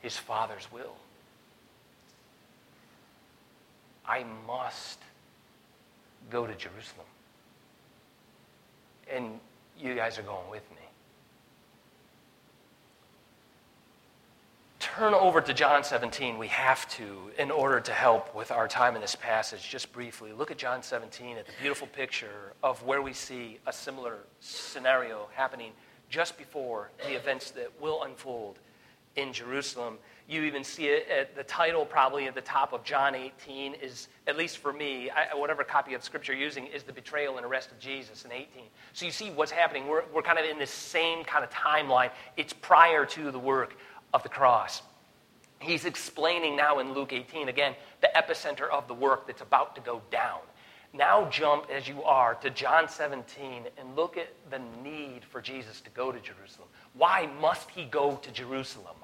His 0.00 0.16
Father's 0.16 0.72
will. 0.72 0.96
I 4.06 4.24
must 4.46 4.98
go 6.30 6.46
to 6.46 6.54
Jerusalem. 6.54 7.06
And 9.10 9.40
you 9.78 9.94
guys 9.94 10.18
are 10.18 10.22
going 10.22 10.50
with 10.50 10.68
me. 10.70 10.88
turn 14.98 15.14
over 15.14 15.40
to 15.40 15.54
John 15.54 15.84
17, 15.84 16.38
we 16.38 16.48
have 16.48 16.88
to, 16.96 17.30
in 17.38 17.52
order 17.52 17.78
to 17.78 17.92
help 17.92 18.34
with 18.34 18.50
our 18.50 18.66
time 18.66 18.96
in 18.96 19.00
this 19.00 19.14
passage, 19.14 19.68
just 19.68 19.92
briefly 19.92 20.32
look 20.32 20.50
at 20.50 20.58
John 20.58 20.82
17 20.82 21.36
at 21.36 21.46
the 21.46 21.52
beautiful 21.60 21.86
picture 21.86 22.52
of 22.64 22.82
where 22.82 23.00
we 23.00 23.12
see 23.12 23.58
a 23.68 23.72
similar 23.72 24.16
scenario 24.40 25.28
happening 25.34 25.70
just 26.10 26.36
before 26.36 26.90
the 27.06 27.14
events 27.14 27.52
that 27.52 27.70
will 27.80 28.02
unfold 28.02 28.58
in 29.18 29.32
Jerusalem. 29.32 29.98
You 30.28 30.42
even 30.42 30.62
see 30.62 30.86
it 30.86 31.08
at 31.08 31.34
the 31.34 31.42
title, 31.42 31.86
probably 31.86 32.26
at 32.26 32.34
the 32.34 32.42
top 32.42 32.72
of 32.72 32.84
John 32.84 33.14
18, 33.14 33.74
is, 33.74 34.08
at 34.26 34.36
least 34.36 34.58
for 34.58 34.72
me, 34.72 35.10
I, 35.10 35.34
whatever 35.34 35.64
copy 35.64 35.94
of 35.94 36.04
Scripture 36.04 36.34
you're 36.34 36.42
using, 36.42 36.66
is 36.66 36.82
the 36.82 36.92
betrayal 36.92 37.38
and 37.38 37.46
arrest 37.46 37.72
of 37.72 37.78
Jesus 37.78 38.24
in 38.24 38.32
18. 38.32 38.46
So 38.92 39.06
you 39.06 39.10
see 39.10 39.30
what's 39.30 39.50
happening. 39.50 39.88
We're, 39.88 40.04
we're 40.12 40.22
kind 40.22 40.38
of 40.38 40.44
in 40.44 40.58
this 40.58 40.70
same 40.70 41.24
kind 41.24 41.44
of 41.44 41.50
timeline. 41.50 42.10
It's 42.36 42.52
prior 42.52 43.06
to 43.06 43.30
the 43.30 43.38
work 43.38 43.76
of 44.12 44.22
the 44.22 44.28
cross. 44.28 44.82
He's 45.60 45.86
explaining 45.86 46.56
now 46.56 46.78
in 46.78 46.92
Luke 46.92 47.12
18, 47.12 47.48
again, 47.48 47.74
the 48.00 48.10
epicenter 48.14 48.68
of 48.70 48.86
the 48.86 48.94
work 48.94 49.26
that's 49.26 49.42
about 49.42 49.74
to 49.74 49.80
go 49.80 50.02
down. 50.10 50.40
Now 50.92 51.28
jump 51.30 51.66
as 51.70 51.86
you 51.86 52.02
are 52.04 52.34
to 52.36 52.50
John 52.50 52.88
17 52.88 53.64
and 53.76 53.96
look 53.96 54.16
at 54.16 54.28
the 54.50 54.60
need 54.82 55.24
for 55.24 55.40
Jesus 55.40 55.80
to 55.82 55.90
go 55.90 56.12
to 56.12 56.20
Jerusalem. 56.20 56.68
Why 56.94 57.28
must 57.40 57.70
he 57.70 57.84
go 57.84 58.16
to 58.16 58.30
Jerusalem? 58.30 58.96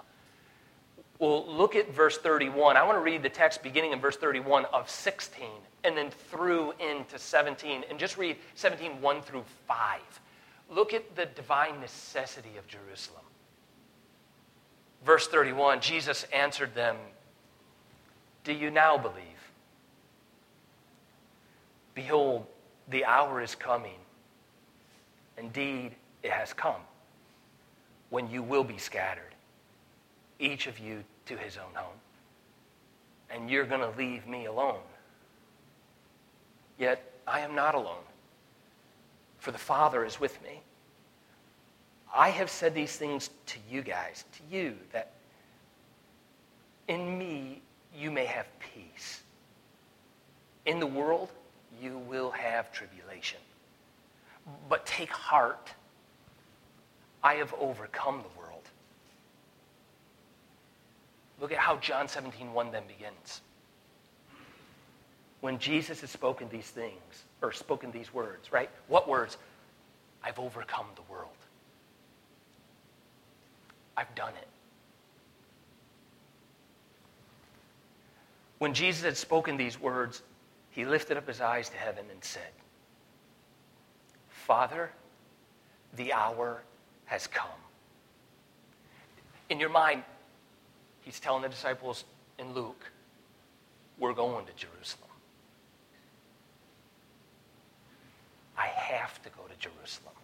Well, 1.25 1.47
look 1.47 1.75
at 1.75 1.91
verse 1.91 2.19
31. 2.19 2.77
I 2.77 2.83
want 2.83 2.99
to 2.99 3.01
read 3.01 3.23
the 3.23 3.31
text 3.31 3.63
beginning 3.63 3.93
in 3.93 3.99
verse 3.99 4.19
31 4.19 4.67
of 4.75 4.91
16 4.91 5.47
and 5.83 5.97
then 5.97 6.11
through 6.11 6.75
into 6.79 7.19
17 7.19 7.83
and 7.89 7.99
just 7.99 8.19
read 8.19 8.37
17, 8.57 9.01
1 9.01 9.23
through 9.23 9.45
5. 9.67 10.01
Look 10.69 10.93
at 10.93 11.17
the 11.17 11.25
divine 11.25 11.81
necessity 11.81 12.59
of 12.59 12.67
Jerusalem. 12.69 13.23
Verse 15.03 15.27
31 15.27 15.81
Jesus 15.81 16.25
answered 16.25 16.75
them, 16.75 16.97
Do 18.45 18.53
you 18.53 18.71
now 18.71 18.99
believe? 18.99 19.15
Behold, 21.95 22.45
the 22.91 23.07
hour 23.07 23.41
is 23.41 23.55
coming. 23.55 23.97
Indeed, 25.39 25.93
it 26.23 26.33
has 26.33 26.53
come 26.53 26.83
when 28.11 28.29
you 28.29 28.43
will 28.43 28.65
be 28.65 28.77
scattered, 28.77 29.35
each 30.39 30.67
of 30.67 30.79
you 30.79 31.03
to 31.27 31.37
his 31.37 31.57
own 31.57 31.75
home. 31.75 31.97
And 33.31 33.51
you're 33.51 33.65
going 33.65 33.81
to 33.81 33.97
leave 33.99 34.27
me 34.27 34.47
alone. 34.47 34.81
Yet 36.79 37.13
I 37.27 37.41
am 37.41 37.55
not 37.55 37.75
alone, 37.75 38.05
for 39.39 39.51
the 39.51 39.59
Father 39.59 40.05
is 40.05 40.21
with 40.21 40.41
me. 40.43 40.61
I 42.15 42.31
have 42.31 42.51
said 42.51 42.75
these 42.75 42.97
things 42.97 43.31
to 43.47 43.59
you 43.69 43.83
guys, 43.83 44.25
to 44.33 44.57
you, 44.57 44.75
that 44.93 45.13
in 46.89 47.19
me 47.19 47.61
you 47.97 48.11
may 48.11 48.25
have 48.25 48.47
peace. 48.61 49.23
In 50.67 50.81
the 50.81 50.87
world, 50.87 51.31
you 51.83 51.99
will 51.99 52.31
have 52.31 52.73
tribulation. 52.73 53.41
But 54.69 54.87
take 54.87 55.11
heart. 55.11 55.73
I 57.23 57.35
have 57.35 57.55
overcome 57.59 58.19
the 58.19 58.39
world. 58.39 58.44
Look 61.41 61.53
at 61.53 61.59
how 61.59 61.77
John 61.77 62.09
17, 62.09 62.53
1 62.53 62.73
then 62.73 62.85
begins. 62.87 63.41
When 65.41 65.59
Jesus 65.59 66.01
has 66.01 66.11
spoken 66.11 66.49
these 66.49 66.69
things, 66.69 67.25
or 67.43 67.53
spoken 67.53 67.91
these 67.91 68.15
words, 68.15 68.53
right? 68.53 68.71
What 68.89 69.09
words? 69.09 69.37
I've 70.23 70.39
overcome 70.39 70.87
the 70.97 71.03
world. 71.13 71.29
I've 73.97 74.15
done 74.15 74.33
it. 74.41 74.49
When 78.59 78.73
Jesus 78.73 79.05
had 79.05 79.17
spoken 79.17 79.59
these 79.59 79.79
words, 79.79 80.23
he 80.71 80.87
lifted 80.87 81.19
up 81.19 81.29
his 81.29 81.41
eyes 81.41 81.69
to 81.69 81.77
heaven 81.77 82.07
and 82.11 82.25
said, 82.25 82.51
Father, 84.31 84.91
the 85.97 86.13
hour 86.15 86.63
has 87.05 87.27
come. 87.27 87.47
In 89.51 89.61
your 89.61 89.69
mind, 89.69 90.03
he's 91.05 91.21
telling 91.21 91.43
the 91.43 91.49
disciples 91.49 92.05
in 92.39 92.53
Luke, 92.55 92.91
we're 93.99 94.13
going 94.13 94.47
to 94.47 94.53
Jerusalem. 94.55 95.11
I 98.57 98.67
have 98.67 99.23
to 99.23 99.29
go 99.31 99.43
to 99.43 99.59
Jerusalem. 99.59 100.15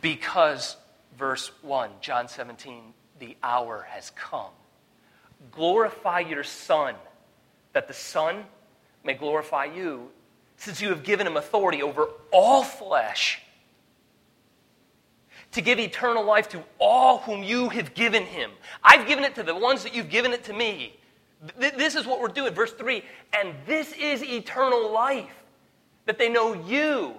Because, 0.00 0.76
verse 1.18 1.50
1, 1.62 1.90
John 2.00 2.28
17, 2.28 2.82
the 3.18 3.36
hour 3.42 3.86
has 3.90 4.10
come. 4.10 4.50
Glorify 5.50 6.20
your 6.20 6.44
Son, 6.44 6.94
that 7.72 7.88
the 7.88 7.94
Son 7.94 8.44
may 9.04 9.14
glorify 9.14 9.66
you, 9.66 10.10
since 10.56 10.80
you 10.80 10.88
have 10.88 11.02
given 11.02 11.26
him 11.26 11.36
authority 11.36 11.82
over 11.82 12.08
all 12.30 12.62
flesh 12.62 13.42
to 15.52 15.60
give 15.60 15.78
eternal 15.78 16.24
life 16.24 16.48
to 16.50 16.62
all 16.78 17.18
whom 17.18 17.42
you 17.42 17.68
have 17.68 17.94
given 17.94 18.24
him. 18.24 18.50
I've 18.82 19.06
given 19.06 19.24
it 19.24 19.34
to 19.36 19.42
the 19.42 19.54
ones 19.54 19.82
that 19.84 19.94
you've 19.94 20.10
given 20.10 20.32
it 20.32 20.44
to 20.44 20.52
me. 20.52 20.98
This 21.58 21.94
is 21.94 22.06
what 22.06 22.20
we're 22.20 22.28
doing. 22.28 22.54
Verse 22.54 22.72
3 22.72 23.04
And 23.38 23.54
this 23.66 23.92
is 23.92 24.22
eternal 24.22 24.92
life, 24.92 25.44
that 26.06 26.18
they 26.18 26.28
know 26.28 26.54
you, 26.54 27.14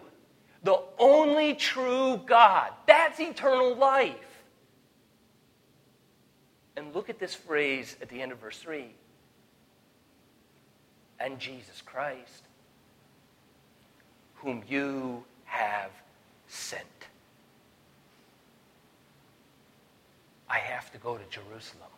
the 0.63 0.81
only 0.97 1.53
true 1.55 2.21
God. 2.25 2.71
That's 2.87 3.19
eternal 3.19 3.75
life. 3.75 4.15
And 6.75 6.93
look 6.95 7.09
at 7.09 7.19
this 7.19 7.35
phrase 7.35 7.95
at 8.01 8.09
the 8.09 8.21
end 8.21 8.31
of 8.31 8.39
verse 8.39 8.57
3 8.57 8.87
and 11.19 11.39
Jesus 11.39 11.81
Christ, 11.81 12.43
whom 14.35 14.63
you 14.67 15.23
have 15.45 15.91
sent. 16.47 16.83
I 20.49 20.57
have 20.57 20.82
to 20.93 20.99
go 20.99 21.17
to 21.17 21.23
Jerusalem. 21.29 21.89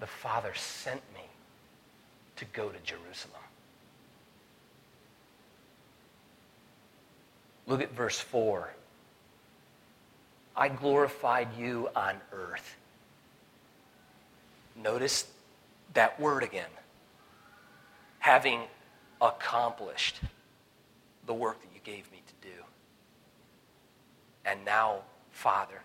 The 0.00 0.06
Father 0.06 0.52
sent 0.54 1.02
me 1.12 1.24
to 2.36 2.44
go 2.46 2.68
to 2.68 2.78
Jerusalem. 2.84 3.42
Look 7.66 7.82
at 7.82 7.92
verse 7.92 8.18
4. 8.18 8.72
I 10.56 10.68
glorified 10.68 11.48
you 11.58 11.88
on 11.94 12.14
earth. 12.32 12.76
Notice 14.76 15.26
that 15.94 16.18
word 16.20 16.44
again. 16.44 16.70
Having 18.20 18.62
accomplished 19.20 20.20
the 21.26 21.34
work 21.34 21.60
that 21.60 21.68
you 21.74 21.80
gave 21.84 22.10
me. 22.12 22.18
And 24.48 24.64
now, 24.64 25.02
Father, 25.30 25.82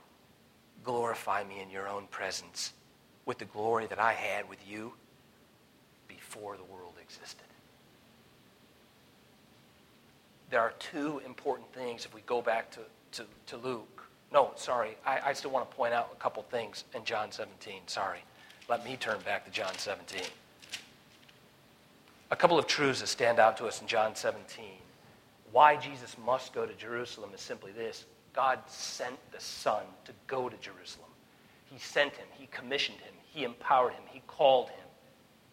glorify 0.86 1.44
me 1.44 1.60
in 1.62 1.70
your 1.70 1.90
own 1.90 2.08
presence 2.08 2.72
with 3.26 3.38
the 3.38 3.46
glory 3.46 3.88
that 3.88 4.00
I 4.00 4.14
had 4.14 4.48
with 4.48 4.60
you 4.66 4.94
before 6.08 6.56
the 6.56 6.64
world 6.64 6.94
existed. 7.02 7.44
There 10.50 10.62
are 10.62 10.74
two 10.80 11.22
important 11.26 11.74
things 11.74 12.06
if 12.06 12.14
we 12.14 12.22
go 12.22 12.42
back 12.42 12.72
to, 12.72 12.80
to, 13.14 13.26
to 13.48 13.58
Luke. 13.58 14.04
No, 14.32 14.52
sorry, 14.56 14.96
I, 15.06 15.20
I 15.26 15.34
still 15.34 15.52
want 15.52 15.70
to 15.70 15.76
point 15.76 15.94
out 15.94 16.10
a 16.14 16.16
couple 16.16 16.42
things 16.44 16.86
in 16.96 17.04
John 17.04 17.32
17. 17.32 17.82
Sorry. 17.88 18.20
Let 18.70 18.86
me 18.86 18.96
turn 18.96 19.20
back 19.26 19.44
to 19.44 19.52
John 19.52 19.78
17. 19.78 20.22
A 22.32 22.36
couple 22.36 22.58
of 22.58 22.66
truths 22.66 23.02
that 23.02 23.08
stand 23.08 23.40
out 23.40 23.58
to 23.58 23.66
us 23.66 23.82
in 23.82 23.88
John 23.88 24.16
17. 24.16 24.64
Why 25.52 25.76
Jesus 25.76 26.16
must 26.26 26.54
go 26.54 26.66
to 26.66 26.74
Jerusalem 26.76 27.32
is 27.36 27.42
simply 27.42 27.74
this 27.74 28.06
God 28.34 28.60
sent 28.68 29.16
the 29.32 29.40
Son 29.40 29.84
to 30.06 30.12
go 30.28 30.50
to 30.50 30.58
Jerusalem. 30.58 31.10
He 31.66 31.80
sent 31.80 32.14
him, 32.16 32.28
He 32.38 32.48
commissioned 32.48 33.00
him, 33.00 33.14
He 33.32 33.44
empowered 33.44 33.94
him, 33.94 34.04
He 34.08 34.22
called 34.28 34.70
him 34.70 34.78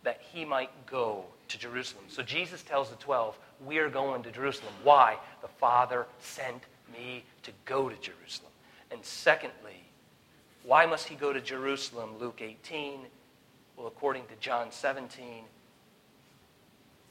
that 0.03 0.21
he 0.33 0.45
might 0.45 0.71
go 0.87 1.25
to 1.49 1.59
Jerusalem. 1.59 2.05
So 2.09 2.23
Jesus 2.23 2.63
tells 2.63 2.91
the 2.91 2.97
12, 2.97 3.39
We 3.65 3.79
are 3.79 3.91
going 3.91 4.23
to 4.23 4.31
Jerusalem. 4.31 4.73
Why? 4.83 5.17
The 5.43 5.49
Father 5.49 6.07
sent 6.19 6.63
me 6.93 7.25
to 7.43 7.51
go 7.65 7.89
to 7.89 7.97
Jerusalem. 7.97 8.53
And 8.91 9.05
secondly, 9.05 9.85
why 10.65 10.87
must 10.87 11.09
he 11.09 11.15
go 11.15 11.33
to 11.33 11.41
Jerusalem? 11.41 12.11
Luke 12.19 12.41
18. 12.43 13.01
Well, 13.77 13.87
according 13.87 14.27
to 14.27 14.35
John 14.41 14.71
17, 14.71 15.45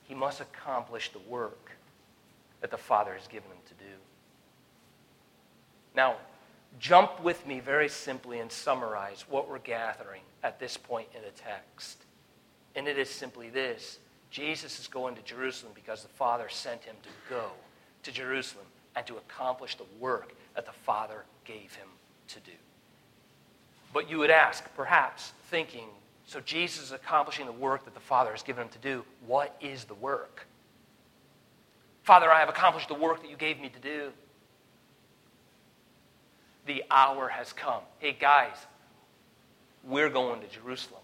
he 0.08 0.14
must 0.14 0.42
accomplish 0.42 1.12
the 1.12 1.20
work 1.20 1.72
that 2.62 2.72
the 2.72 2.78
Father 2.78 3.14
has 3.14 3.28
given 3.28 3.50
him 3.50 3.58
to 3.68 3.74
do. 3.76 3.92
Now, 5.96 6.16
jump 6.80 7.24
with 7.24 7.46
me 7.48 7.60
very 7.60 7.90
simply 7.90 8.40
and 8.40 8.52
summarize 8.52 9.26
what 9.30 9.50
we're 9.50 9.60
gathering 9.60 10.22
at 10.44 10.60
this 10.60 10.78
point 10.78 11.08
in 11.16 11.22
the 11.22 11.32
text. 11.32 11.98
And 12.76 12.88
it 12.88 12.98
is 12.98 13.10
simply 13.10 13.50
this 13.50 14.00
Jesus 14.30 14.80
is 14.80 14.88
going 14.88 15.16
to 15.16 15.22
Jerusalem 15.24 15.74
because 15.76 16.04
the 16.04 16.10
Father 16.10 16.50
sent 16.50 16.84
him 16.84 16.96
to 17.04 17.10
go 17.30 17.50
to 18.04 18.12
Jerusalem 18.12 18.66
and 18.96 19.06
to 19.08 19.18
accomplish 19.18 19.76
the 19.76 19.86
work 20.00 20.34
that 20.56 20.66
the 20.66 20.72
Father 20.72 21.26
gave 21.46 21.74
him 21.76 21.88
to 22.28 22.40
do. 22.42 22.52
But 23.94 24.10
you 24.10 24.20
would 24.20 24.30
ask, 24.30 24.64
perhaps 24.76 25.34
thinking, 25.50 25.86
so 26.26 26.40
Jesus 26.42 26.86
is 26.86 26.92
accomplishing 26.92 27.48
the 27.48 27.52
work 27.52 27.86
that 27.86 27.96
the 27.96 28.00
Father 28.00 28.32
has 28.32 28.44
given 28.44 28.64
him 28.64 28.70
to 28.70 28.78
do. 28.80 29.04
What 29.26 29.56
is 29.62 29.86
the 29.86 29.96
work? 29.96 30.46
Father, 32.04 32.32
I 32.32 32.40
have 32.40 32.50
accomplished 32.50 32.88
the 32.88 32.94
work 32.94 33.22
that 33.22 33.32
you 33.32 33.38
gave 33.38 33.60
me 33.60 33.70
to 33.70 33.80
do. 33.80 34.12
The 36.70 36.84
hour 36.92 37.28
has 37.30 37.52
come. 37.52 37.82
Hey, 37.98 38.12
guys, 38.12 38.54
we're 39.84 40.12
going 40.12 40.40
to 40.42 40.48
Jerusalem. 40.48 41.02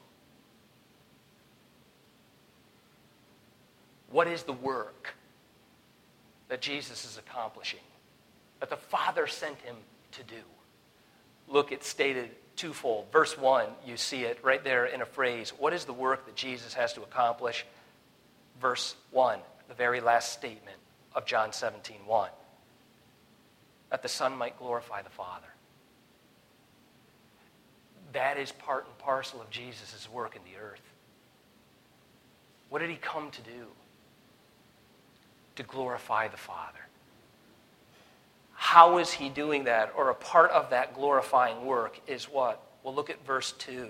What 4.12 4.28
is 4.28 4.44
the 4.44 4.54
work 4.54 5.16
that 6.50 6.62
Jesus 6.62 7.04
is 7.04 7.18
accomplishing, 7.18 7.80
that 8.60 8.70
the 8.70 8.78
Father 8.78 9.26
sent 9.26 9.60
him 9.62 9.76
to 10.12 10.24
do? 10.26 10.44
Look, 11.48 11.72
it's 11.72 11.88
stated 11.88 12.30
twofold. 12.56 13.08
Verse 13.12 13.36
1, 13.36 13.66
you 13.88 13.98
see 13.98 14.22
it 14.22 14.38
right 14.44 14.64
there 14.64 14.86
in 14.86 15.02
a 15.02 15.06
phrase. 15.08 15.50
What 15.50 15.74
is 15.74 15.86
the 15.86 15.94
work 15.94 16.28
that 16.28 16.36
Jesus 16.36 16.76
has 16.76 16.94
to 16.94 17.02
accomplish? 17.02 17.66
Verse 18.62 18.96
1, 19.10 19.40
the 19.68 19.74
very 19.74 20.00
last 20.00 20.32
statement 20.32 20.78
of 21.16 21.26
John 21.26 21.52
17 21.52 22.06
1. 22.06 22.30
That 23.90 24.04
the 24.04 24.10
Son 24.10 24.38
might 24.38 24.60
glorify 24.60 25.02
the 25.02 25.10
Father. 25.10 25.48
That 28.16 28.38
is 28.38 28.54
part 28.54 28.86
and 28.86 28.98
parcel 28.98 29.42
of 29.42 29.50
Jesus' 29.50 30.08
work 30.10 30.38
in 30.38 30.42
the 30.50 30.58
earth. 30.58 30.82
What 32.70 32.80
did 32.80 32.90
he 32.90 32.96
come 32.96 33.30
to 33.30 33.42
do? 33.42 33.68
To 35.58 35.64
glorify 35.64 36.30
the 36.30 36.38
Father. 36.38 36.80
How 38.54 39.00
is 39.00 39.12
he 39.12 39.28
doing 39.28 39.66
that? 39.66 39.92
Or 39.98 40.10
a 40.10 40.16
part 40.16 40.52
of 40.52 40.70
that 40.70 40.96
glorifying 40.96 41.66
work 41.66 42.00
is 42.08 42.24
what? 42.30 42.62
Well, 42.84 42.96
look 42.96 43.10
at 43.10 43.26
verse 43.28 43.52
2. 43.58 43.90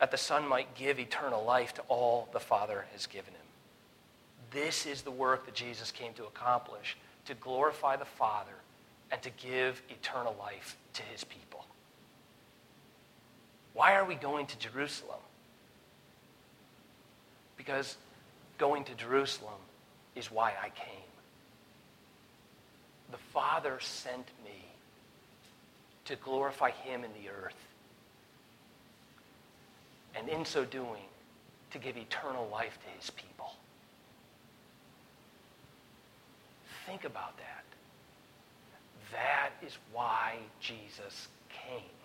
That 0.00 0.10
the 0.10 0.16
Son 0.16 0.48
might 0.48 0.74
give 0.74 0.98
eternal 0.98 1.44
life 1.44 1.74
to 1.74 1.82
all 1.82 2.28
the 2.32 2.40
Father 2.40 2.86
has 2.92 3.06
given 3.06 3.34
him. 3.34 3.40
This 4.50 4.84
is 4.84 5.02
the 5.02 5.12
work 5.12 5.44
that 5.46 5.54
Jesus 5.54 5.92
came 5.92 6.12
to 6.14 6.24
accomplish 6.24 6.96
to 7.26 7.34
glorify 7.34 7.94
the 7.94 8.04
Father 8.04 8.50
and 9.12 9.22
to 9.22 9.30
give 9.30 9.80
eternal 9.90 10.34
life 10.40 10.76
to 10.94 11.02
his 11.02 11.22
people. 11.22 11.45
Why 13.76 13.96
are 13.96 14.06
we 14.06 14.14
going 14.14 14.46
to 14.46 14.58
Jerusalem? 14.58 15.20
Because 17.58 17.98
going 18.56 18.84
to 18.84 18.94
Jerusalem 18.94 19.60
is 20.14 20.30
why 20.32 20.54
I 20.58 20.70
came. 20.70 21.10
The 23.10 23.18
Father 23.34 23.76
sent 23.80 24.26
me 24.42 24.64
to 26.06 26.16
glorify 26.16 26.70
him 26.70 27.04
in 27.04 27.10
the 27.22 27.28
earth. 27.28 27.54
And 30.14 30.26
in 30.30 30.46
so 30.46 30.64
doing, 30.64 31.04
to 31.72 31.78
give 31.78 31.98
eternal 31.98 32.48
life 32.50 32.78
to 32.82 32.98
his 32.98 33.10
people. 33.10 33.52
Think 36.86 37.04
about 37.04 37.36
that. 37.36 37.64
That 39.12 39.50
is 39.66 39.76
why 39.92 40.36
Jesus 40.60 41.28
came. 41.50 41.95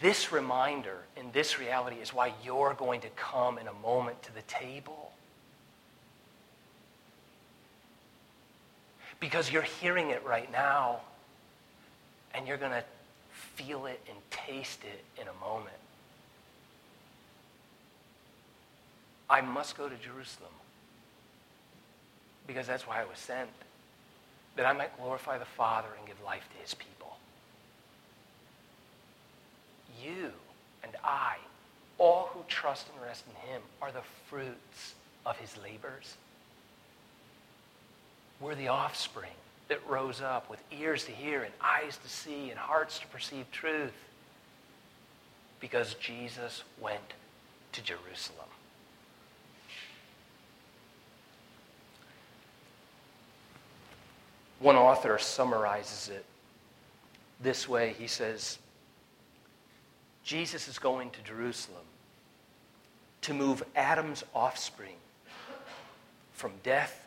This 0.00 0.32
reminder 0.32 0.98
and 1.16 1.32
this 1.32 1.58
reality 1.58 1.96
is 1.96 2.14
why 2.14 2.32
you're 2.42 2.74
going 2.74 3.02
to 3.02 3.10
come 3.10 3.58
in 3.58 3.66
a 3.66 3.72
moment 3.72 4.22
to 4.22 4.34
the 4.34 4.42
table. 4.42 5.12
Because 9.20 9.52
you're 9.52 9.60
hearing 9.60 10.08
it 10.08 10.24
right 10.24 10.50
now, 10.50 11.00
and 12.34 12.48
you're 12.48 12.56
going 12.56 12.72
to 12.72 12.84
feel 13.30 13.84
it 13.86 14.00
and 14.08 14.16
taste 14.30 14.82
it 14.84 15.04
in 15.20 15.28
a 15.28 15.44
moment. 15.44 15.76
I 19.28 19.42
must 19.42 19.76
go 19.76 19.88
to 19.88 19.96
Jerusalem 19.96 20.50
because 22.46 22.66
that's 22.66 22.86
why 22.86 23.00
I 23.00 23.04
was 23.04 23.18
sent, 23.18 23.50
that 24.56 24.66
I 24.66 24.72
might 24.72 24.96
glorify 24.98 25.38
the 25.38 25.44
Father 25.44 25.88
and 25.96 26.06
give 26.06 26.16
life 26.24 26.48
to 26.54 26.62
his 26.62 26.74
people. 26.74 26.99
You 30.04 30.32
and 30.82 30.92
I, 31.04 31.36
all 31.98 32.30
who 32.32 32.40
trust 32.48 32.88
and 32.92 33.04
rest 33.04 33.24
in 33.28 33.50
him, 33.50 33.62
are 33.82 33.92
the 33.92 34.02
fruits 34.28 34.94
of 35.26 35.36
his 35.36 35.56
labors. 35.62 36.16
We're 38.40 38.54
the 38.54 38.68
offspring 38.68 39.30
that 39.68 39.86
rose 39.88 40.20
up 40.20 40.50
with 40.50 40.60
ears 40.72 41.04
to 41.04 41.12
hear 41.12 41.42
and 41.42 41.52
eyes 41.60 41.98
to 41.98 42.08
see 42.08 42.50
and 42.50 42.58
hearts 42.58 42.98
to 42.98 43.06
perceive 43.08 43.50
truth 43.52 43.92
because 45.60 45.94
Jesus 45.94 46.64
went 46.80 47.14
to 47.72 47.82
Jerusalem. 47.82 48.48
One 54.58 54.76
author 54.76 55.18
summarizes 55.18 56.08
it 56.08 56.24
this 57.40 57.68
way. 57.68 57.94
He 57.98 58.06
says, 58.06 58.58
Jesus 60.30 60.68
is 60.68 60.78
going 60.78 61.10
to 61.10 61.22
Jerusalem 61.22 61.82
to 63.22 63.34
move 63.34 63.64
Adam's 63.74 64.22
offspring 64.32 64.94
from 66.32 66.52
death 66.62 67.04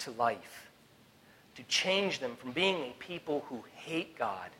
to 0.00 0.10
life, 0.10 0.68
to 1.54 1.62
change 1.62 2.18
them 2.18 2.36
from 2.36 2.52
being 2.52 2.76
a 2.76 2.94
people 2.98 3.46
who 3.48 3.64
hate 3.74 4.18
God 4.18 4.50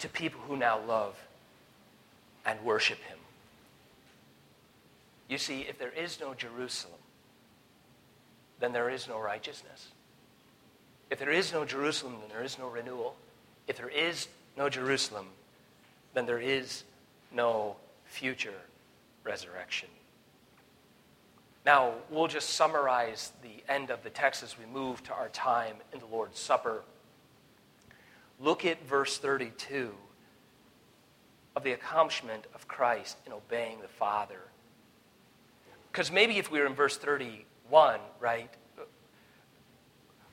to 0.00 0.10
people 0.10 0.38
who 0.46 0.58
now 0.58 0.78
love 0.86 1.16
and 2.44 2.62
worship 2.62 2.98
Him. 3.04 3.16
You 5.26 5.38
see, 5.38 5.62
if 5.62 5.78
there 5.78 5.92
is 5.92 6.20
no 6.20 6.34
Jerusalem, 6.34 7.00
then 8.60 8.74
there 8.74 8.90
is 8.90 9.08
no 9.08 9.18
righteousness. 9.18 9.88
If 11.08 11.18
there 11.18 11.32
is 11.32 11.50
no 11.50 11.64
Jerusalem, 11.64 12.16
then 12.20 12.28
there 12.28 12.44
is 12.44 12.58
no 12.58 12.68
renewal. 12.68 13.16
If 13.66 13.78
there 13.78 13.88
is 13.88 14.28
no 14.54 14.68
Jerusalem, 14.68 15.28
then 16.18 16.26
there 16.26 16.40
is 16.40 16.82
no 17.32 17.76
future 18.04 18.60
resurrection. 19.22 19.88
Now, 21.64 21.92
we'll 22.10 22.26
just 22.26 22.50
summarize 22.50 23.30
the 23.40 23.62
end 23.72 23.90
of 23.90 24.02
the 24.02 24.10
text 24.10 24.42
as 24.42 24.58
we 24.58 24.66
move 24.66 25.00
to 25.04 25.12
our 25.12 25.28
time 25.28 25.76
in 25.92 26.00
the 26.00 26.06
Lord's 26.06 26.40
Supper. 26.40 26.82
Look 28.40 28.64
at 28.64 28.84
verse 28.84 29.18
32 29.18 29.94
of 31.54 31.62
the 31.62 31.70
accomplishment 31.70 32.46
of 32.52 32.66
Christ 32.66 33.16
in 33.24 33.32
obeying 33.32 33.80
the 33.80 33.86
Father. 33.86 34.40
Because 35.92 36.10
maybe 36.10 36.38
if 36.38 36.50
we 36.50 36.58
were 36.58 36.66
in 36.66 36.74
verse 36.74 36.96
31, 36.96 38.00
right, 38.18 38.50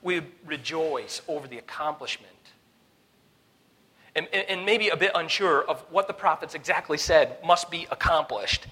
we 0.02 0.22
rejoice 0.44 1.22
over 1.28 1.46
the 1.46 1.58
accomplishment. 1.58 2.32
And, 4.16 4.26
and 4.32 4.64
maybe 4.64 4.88
a 4.88 4.96
bit 4.96 5.12
unsure 5.14 5.62
of 5.62 5.80
what 5.90 6.08
the 6.08 6.14
prophets 6.14 6.54
exactly 6.54 6.96
said 6.96 7.36
must 7.44 7.70
be 7.70 7.86
accomplished. 7.90 8.66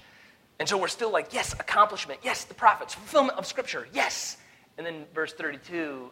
And 0.59 0.67
so 0.67 0.77
we're 0.77 0.87
still 0.87 1.11
like, 1.11 1.33
yes, 1.33 1.53
accomplishment. 1.53 2.19
Yes, 2.23 2.45
the 2.45 2.55
prophets, 2.55 2.95
fulfillment 2.95 3.37
of 3.37 3.45
Scripture. 3.45 3.87
Yes. 3.93 4.37
And 4.77 4.85
then 4.85 5.05
verse 5.13 5.33
32, 5.33 6.09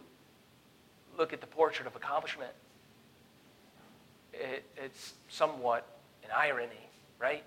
look 1.18 1.32
at 1.32 1.40
the 1.40 1.46
portrait 1.48 1.88
of 1.88 1.96
accomplishment. 1.96 2.52
It, 4.32 4.64
it's 4.76 5.14
somewhat 5.28 5.86
an 6.22 6.30
irony, 6.34 6.88
right? 7.18 7.42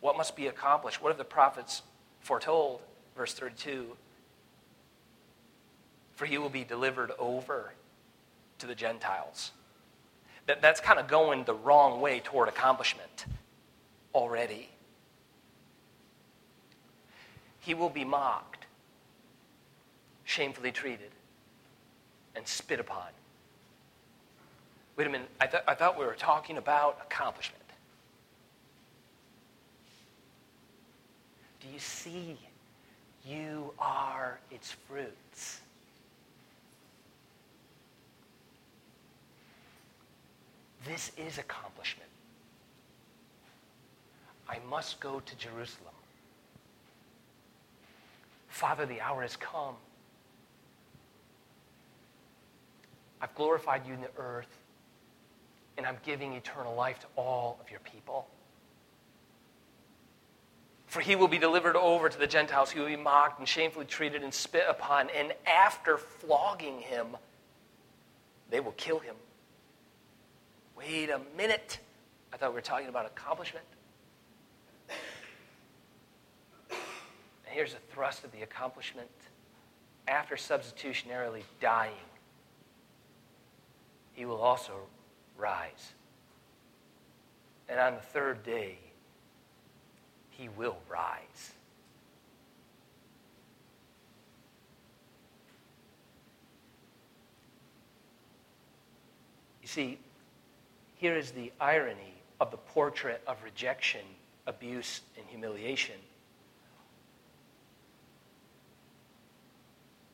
What 0.00 0.16
must 0.16 0.34
be 0.34 0.46
accomplished? 0.46 1.02
What 1.02 1.10
have 1.10 1.18
the 1.18 1.24
prophets 1.24 1.82
foretold? 2.20 2.80
Verse 3.16 3.34
32 3.34 3.96
For 6.14 6.24
he 6.24 6.38
will 6.38 6.48
be 6.48 6.64
delivered 6.64 7.12
over 7.18 7.72
to 8.62 8.66
the 8.68 8.74
Gentiles. 8.76 9.50
That, 10.46 10.62
that's 10.62 10.80
kind 10.80 10.98
of 10.98 11.08
going 11.08 11.44
the 11.44 11.54
wrong 11.54 12.00
way 12.00 12.20
toward 12.20 12.48
accomplishment 12.48 13.26
already. 14.14 14.68
He 17.58 17.74
will 17.74 17.90
be 17.90 18.04
mocked, 18.04 18.66
shamefully 20.24 20.70
treated, 20.70 21.10
and 22.36 22.46
spit 22.46 22.78
upon. 22.78 23.08
Wait 24.96 25.06
a 25.06 25.10
minute, 25.10 25.28
I, 25.40 25.46
th- 25.46 25.64
I 25.66 25.74
thought 25.74 25.98
we 25.98 26.04
were 26.04 26.14
talking 26.14 26.56
about 26.56 26.98
accomplishment. 27.04 27.62
Do 31.60 31.68
you 31.72 31.80
see? 31.80 32.38
You 33.26 33.72
are 33.78 34.38
its 34.50 34.72
fruits. 34.88 35.60
This 40.86 41.12
is 41.16 41.38
accomplishment. 41.38 42.08
I 44.48 44.58
must 44.68 45.00
go 45.00 45.20
to 45.20 45.36
Jerusalem. 45.36 45.94
Father, 48.48 48.84
the 48.86 49.00
hour 49.00 49.22
has 49.22 49.36
come. 49.36 49.74
I've 53.20 53.34
glorified 53.34 53.86
you 53.86 53.94
in 53.94 54.00
the 54.00 54.10
earth, 54.18 54.58
and 55.78 55.86
I'm 55.86 55.96
giving 56.04 56.32
eternal 56.32 56.74
life 56.74 56.98
to 57.00 57.06
all 57.16 57.58
of 57.62 57.70
your 57.70 57.80
people. 57.80 58.26
For 60.88 61.00
he 61.00 61.16
will 61.16 61.28
be 61.28 61.38
delivered 61.38 61.76
over 61.76 62.10
to 62.10 62.18
the 62.18 62.26
Gentiles. 62.26 62.70
He 62.70 62.78
will 62.78 62.88
be 62.88 62.96
mocked 62.96 63.38
and 63.38 63.48
shamefully 63.48 63.86
treated 63.86 64.22
and 64.22 64.34
spit 64.34 64.64
upon. 64.68 65.08
And 65.10 65.32
after 65.46 65.96
flogging 65.96 66.80
him, 66.80 67.16
they 68.50 68.60
will 68.60 68.72
kill 68.72 68.98
him. 68.98 69.14
Wait 70.82 71.10
a 71.10 71.20
minute. 71.36 71.78
I 72.32 72.36
thought 72.36 72.50
we 72.50 72.54
were 72.54 72.60
talking 72.60 72.88
about 72.88 73.06
accomplishment. 73.06 73.64
And 76.70 76.78
here's 77.44 77.74
the 77.74 77.80
thrust 77.92 78.24
of 78.24 78.32
the 78.32 78.42
accomplishment. 78.42 79.08
After 80.08 80.34
substitutionarily 80.34 81.42
dying, 81.60 81.92
he 84.12 84.24
will 84.24 84.40
also 84.40 84.72
rise. 85.36 85.92
And 87.68 87.78
on 87.78 87.94
the 87.94 88.00
third 88.00 88.42
day, 88.42 88.78
he 90.30 90.48
will 90.48 90.78
rise. 90.90 91.52
You 99.62 99.68
see, 99.68 99.98
here 101.02 101.18
is 101.18 101.32
the 101.32 101.50
irony 101.60 102.14
of 102.40 102.52
the 102.52 102.56
portrait 102.56 103.20
of 103.26 103.36
rejection, 103.42 104.02
abuse, 104.46 105.00
and 105.16 105.26
humiliation. 105.26 105.96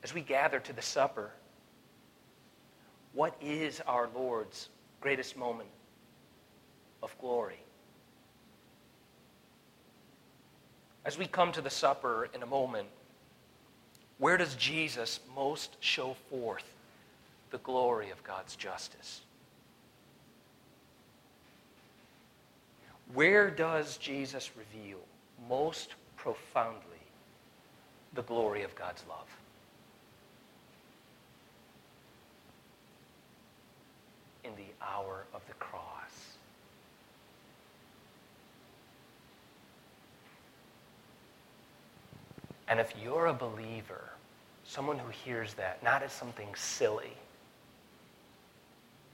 As 0.03 0.15
we 0.15 0.23
gather 0.23 0.59
to 0.61 0.73
the 0.73 0.81
supper, 0.81 1.31
what 3.13 3.37
is 3.43 3.83
our 3.87 4.09
Lord's 4.15 4.71
greatest 5.03 5.37
moment 5.37 5.69
of 7.03 7.15
glory? 7.19 7.61
As 11.05 11.19
we 11.19 11.27
come 11.27 11.53
to 11.53 11.61
the 11.61 11.69
supper 11.69 12.31
in 12.33 12.43
a 12.43 12.47
moment, 12.47 12.89
where 14.17 14.39
does 14.39 14.55
Jesus 14.55 15.21
most 15.37 15.77
show 15.81 16.17
forth 16.31 16.65
the 17.51 17.59
glory 17.59 18.09
of 18.09 18.25
God's 18.25 18.57
justice? 18.57 19.21
Where 23.15 23.51
does 23.51 23.97
Jesus 23.97 24.51
reveal 24.57 24.99
most 25.49 25.95
profoundly 26.17 26.83
the 28.15 28.23
glory 28.23 28.63
of 28.63 28.75
God's 28.75 29.03
love? 29.09 29.27
In 34.45 34.51
the 34.57 34.87
hour 34.87 35.25
of 35.35 35.47
the 35.47 35.55
cross. 35.55 35.85
And 42.69 42.79
if 42.79 42.93
you're 43.03 43.27
a 43.27 43.35
believer, 43.35 44.05
someone 44.65 44.99
who 44.99 45.11
hears 45.11 45.55
that 45.55 45.83
not 45.83 46.03
as 46.03 46.13
something 46.13 46.49
silly, 46.55 47.13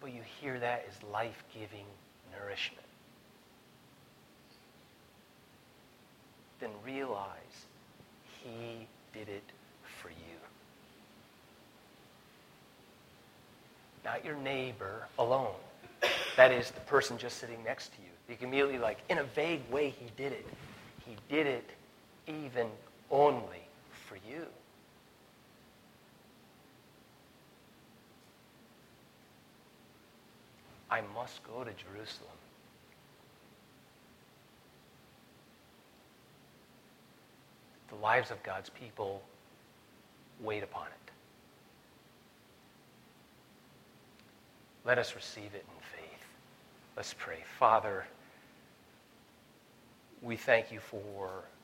but 0.01 0.13
you 0.13 0.21
hear 0.41 0.59
that 0.59 0.85
as 0.89 1.03
life 1.11 1.45
giving 1.55 1.87
nourishment, 2.37 2.87
realize 6.85 7.67
He 8.43 8.87
did 9.13 9.29
it 9.29 9.45
for 10.01 10.09
you. 10.09 10.39
Not 14.05 14.25
your 14.25 14.37
neighbor 14.37 15.07
alone. 15.19 15.55
That 16.37 16.53
is 16.53 16.71
the 16.71 16.81
person 16.81 17.17
just 17.17 17.39
sitting 17.39 17.63
next 17.65 17.89
to 17.95 18.03
you. 18.03 18.09
You 18.29 18.37
can 18.37 18.49
immediately, 18.49 18.79
like, 18.79 18.99
in 19.09 19.19
a 19.19 19.25
vague 19.25 19.63
way, 19.71 19.91
He 19.91 20.11
did 20.17 20.33
it. 20.33 20.47
He 21.07 21.17
did 21.29 21.47
it 21.47 21.71
even 22.27 22.67
only 23.11 23.63
for 24.09 24.17
you. 24.29 24.47
I 30.91 31.03
must 31.15 31.43
go 31.45 31.65
to 31.65 31.71
Jerusalem. 31.73 32.31
The 37.95 38.03
lives 38.03 38.31
of 38.31 38.43
God's 38.43 38.71
people 38.71 39.23
wait 40.41 40.63
upon 40.63 40.87
it. 40.87 41.11
Let 44.85 44.99
us 44.99 45.15
receive 45.15 45.55
it 45.55 45.65
in 45.67 45.83
faith. 45.99 46.27
Let's 46.97 47.15
pray. 47.15 47.39
Father, 47.59 48.07
we 50.23 50.37
thank 50.37 50.73
you 50.73 50.81
for 50.81 51.45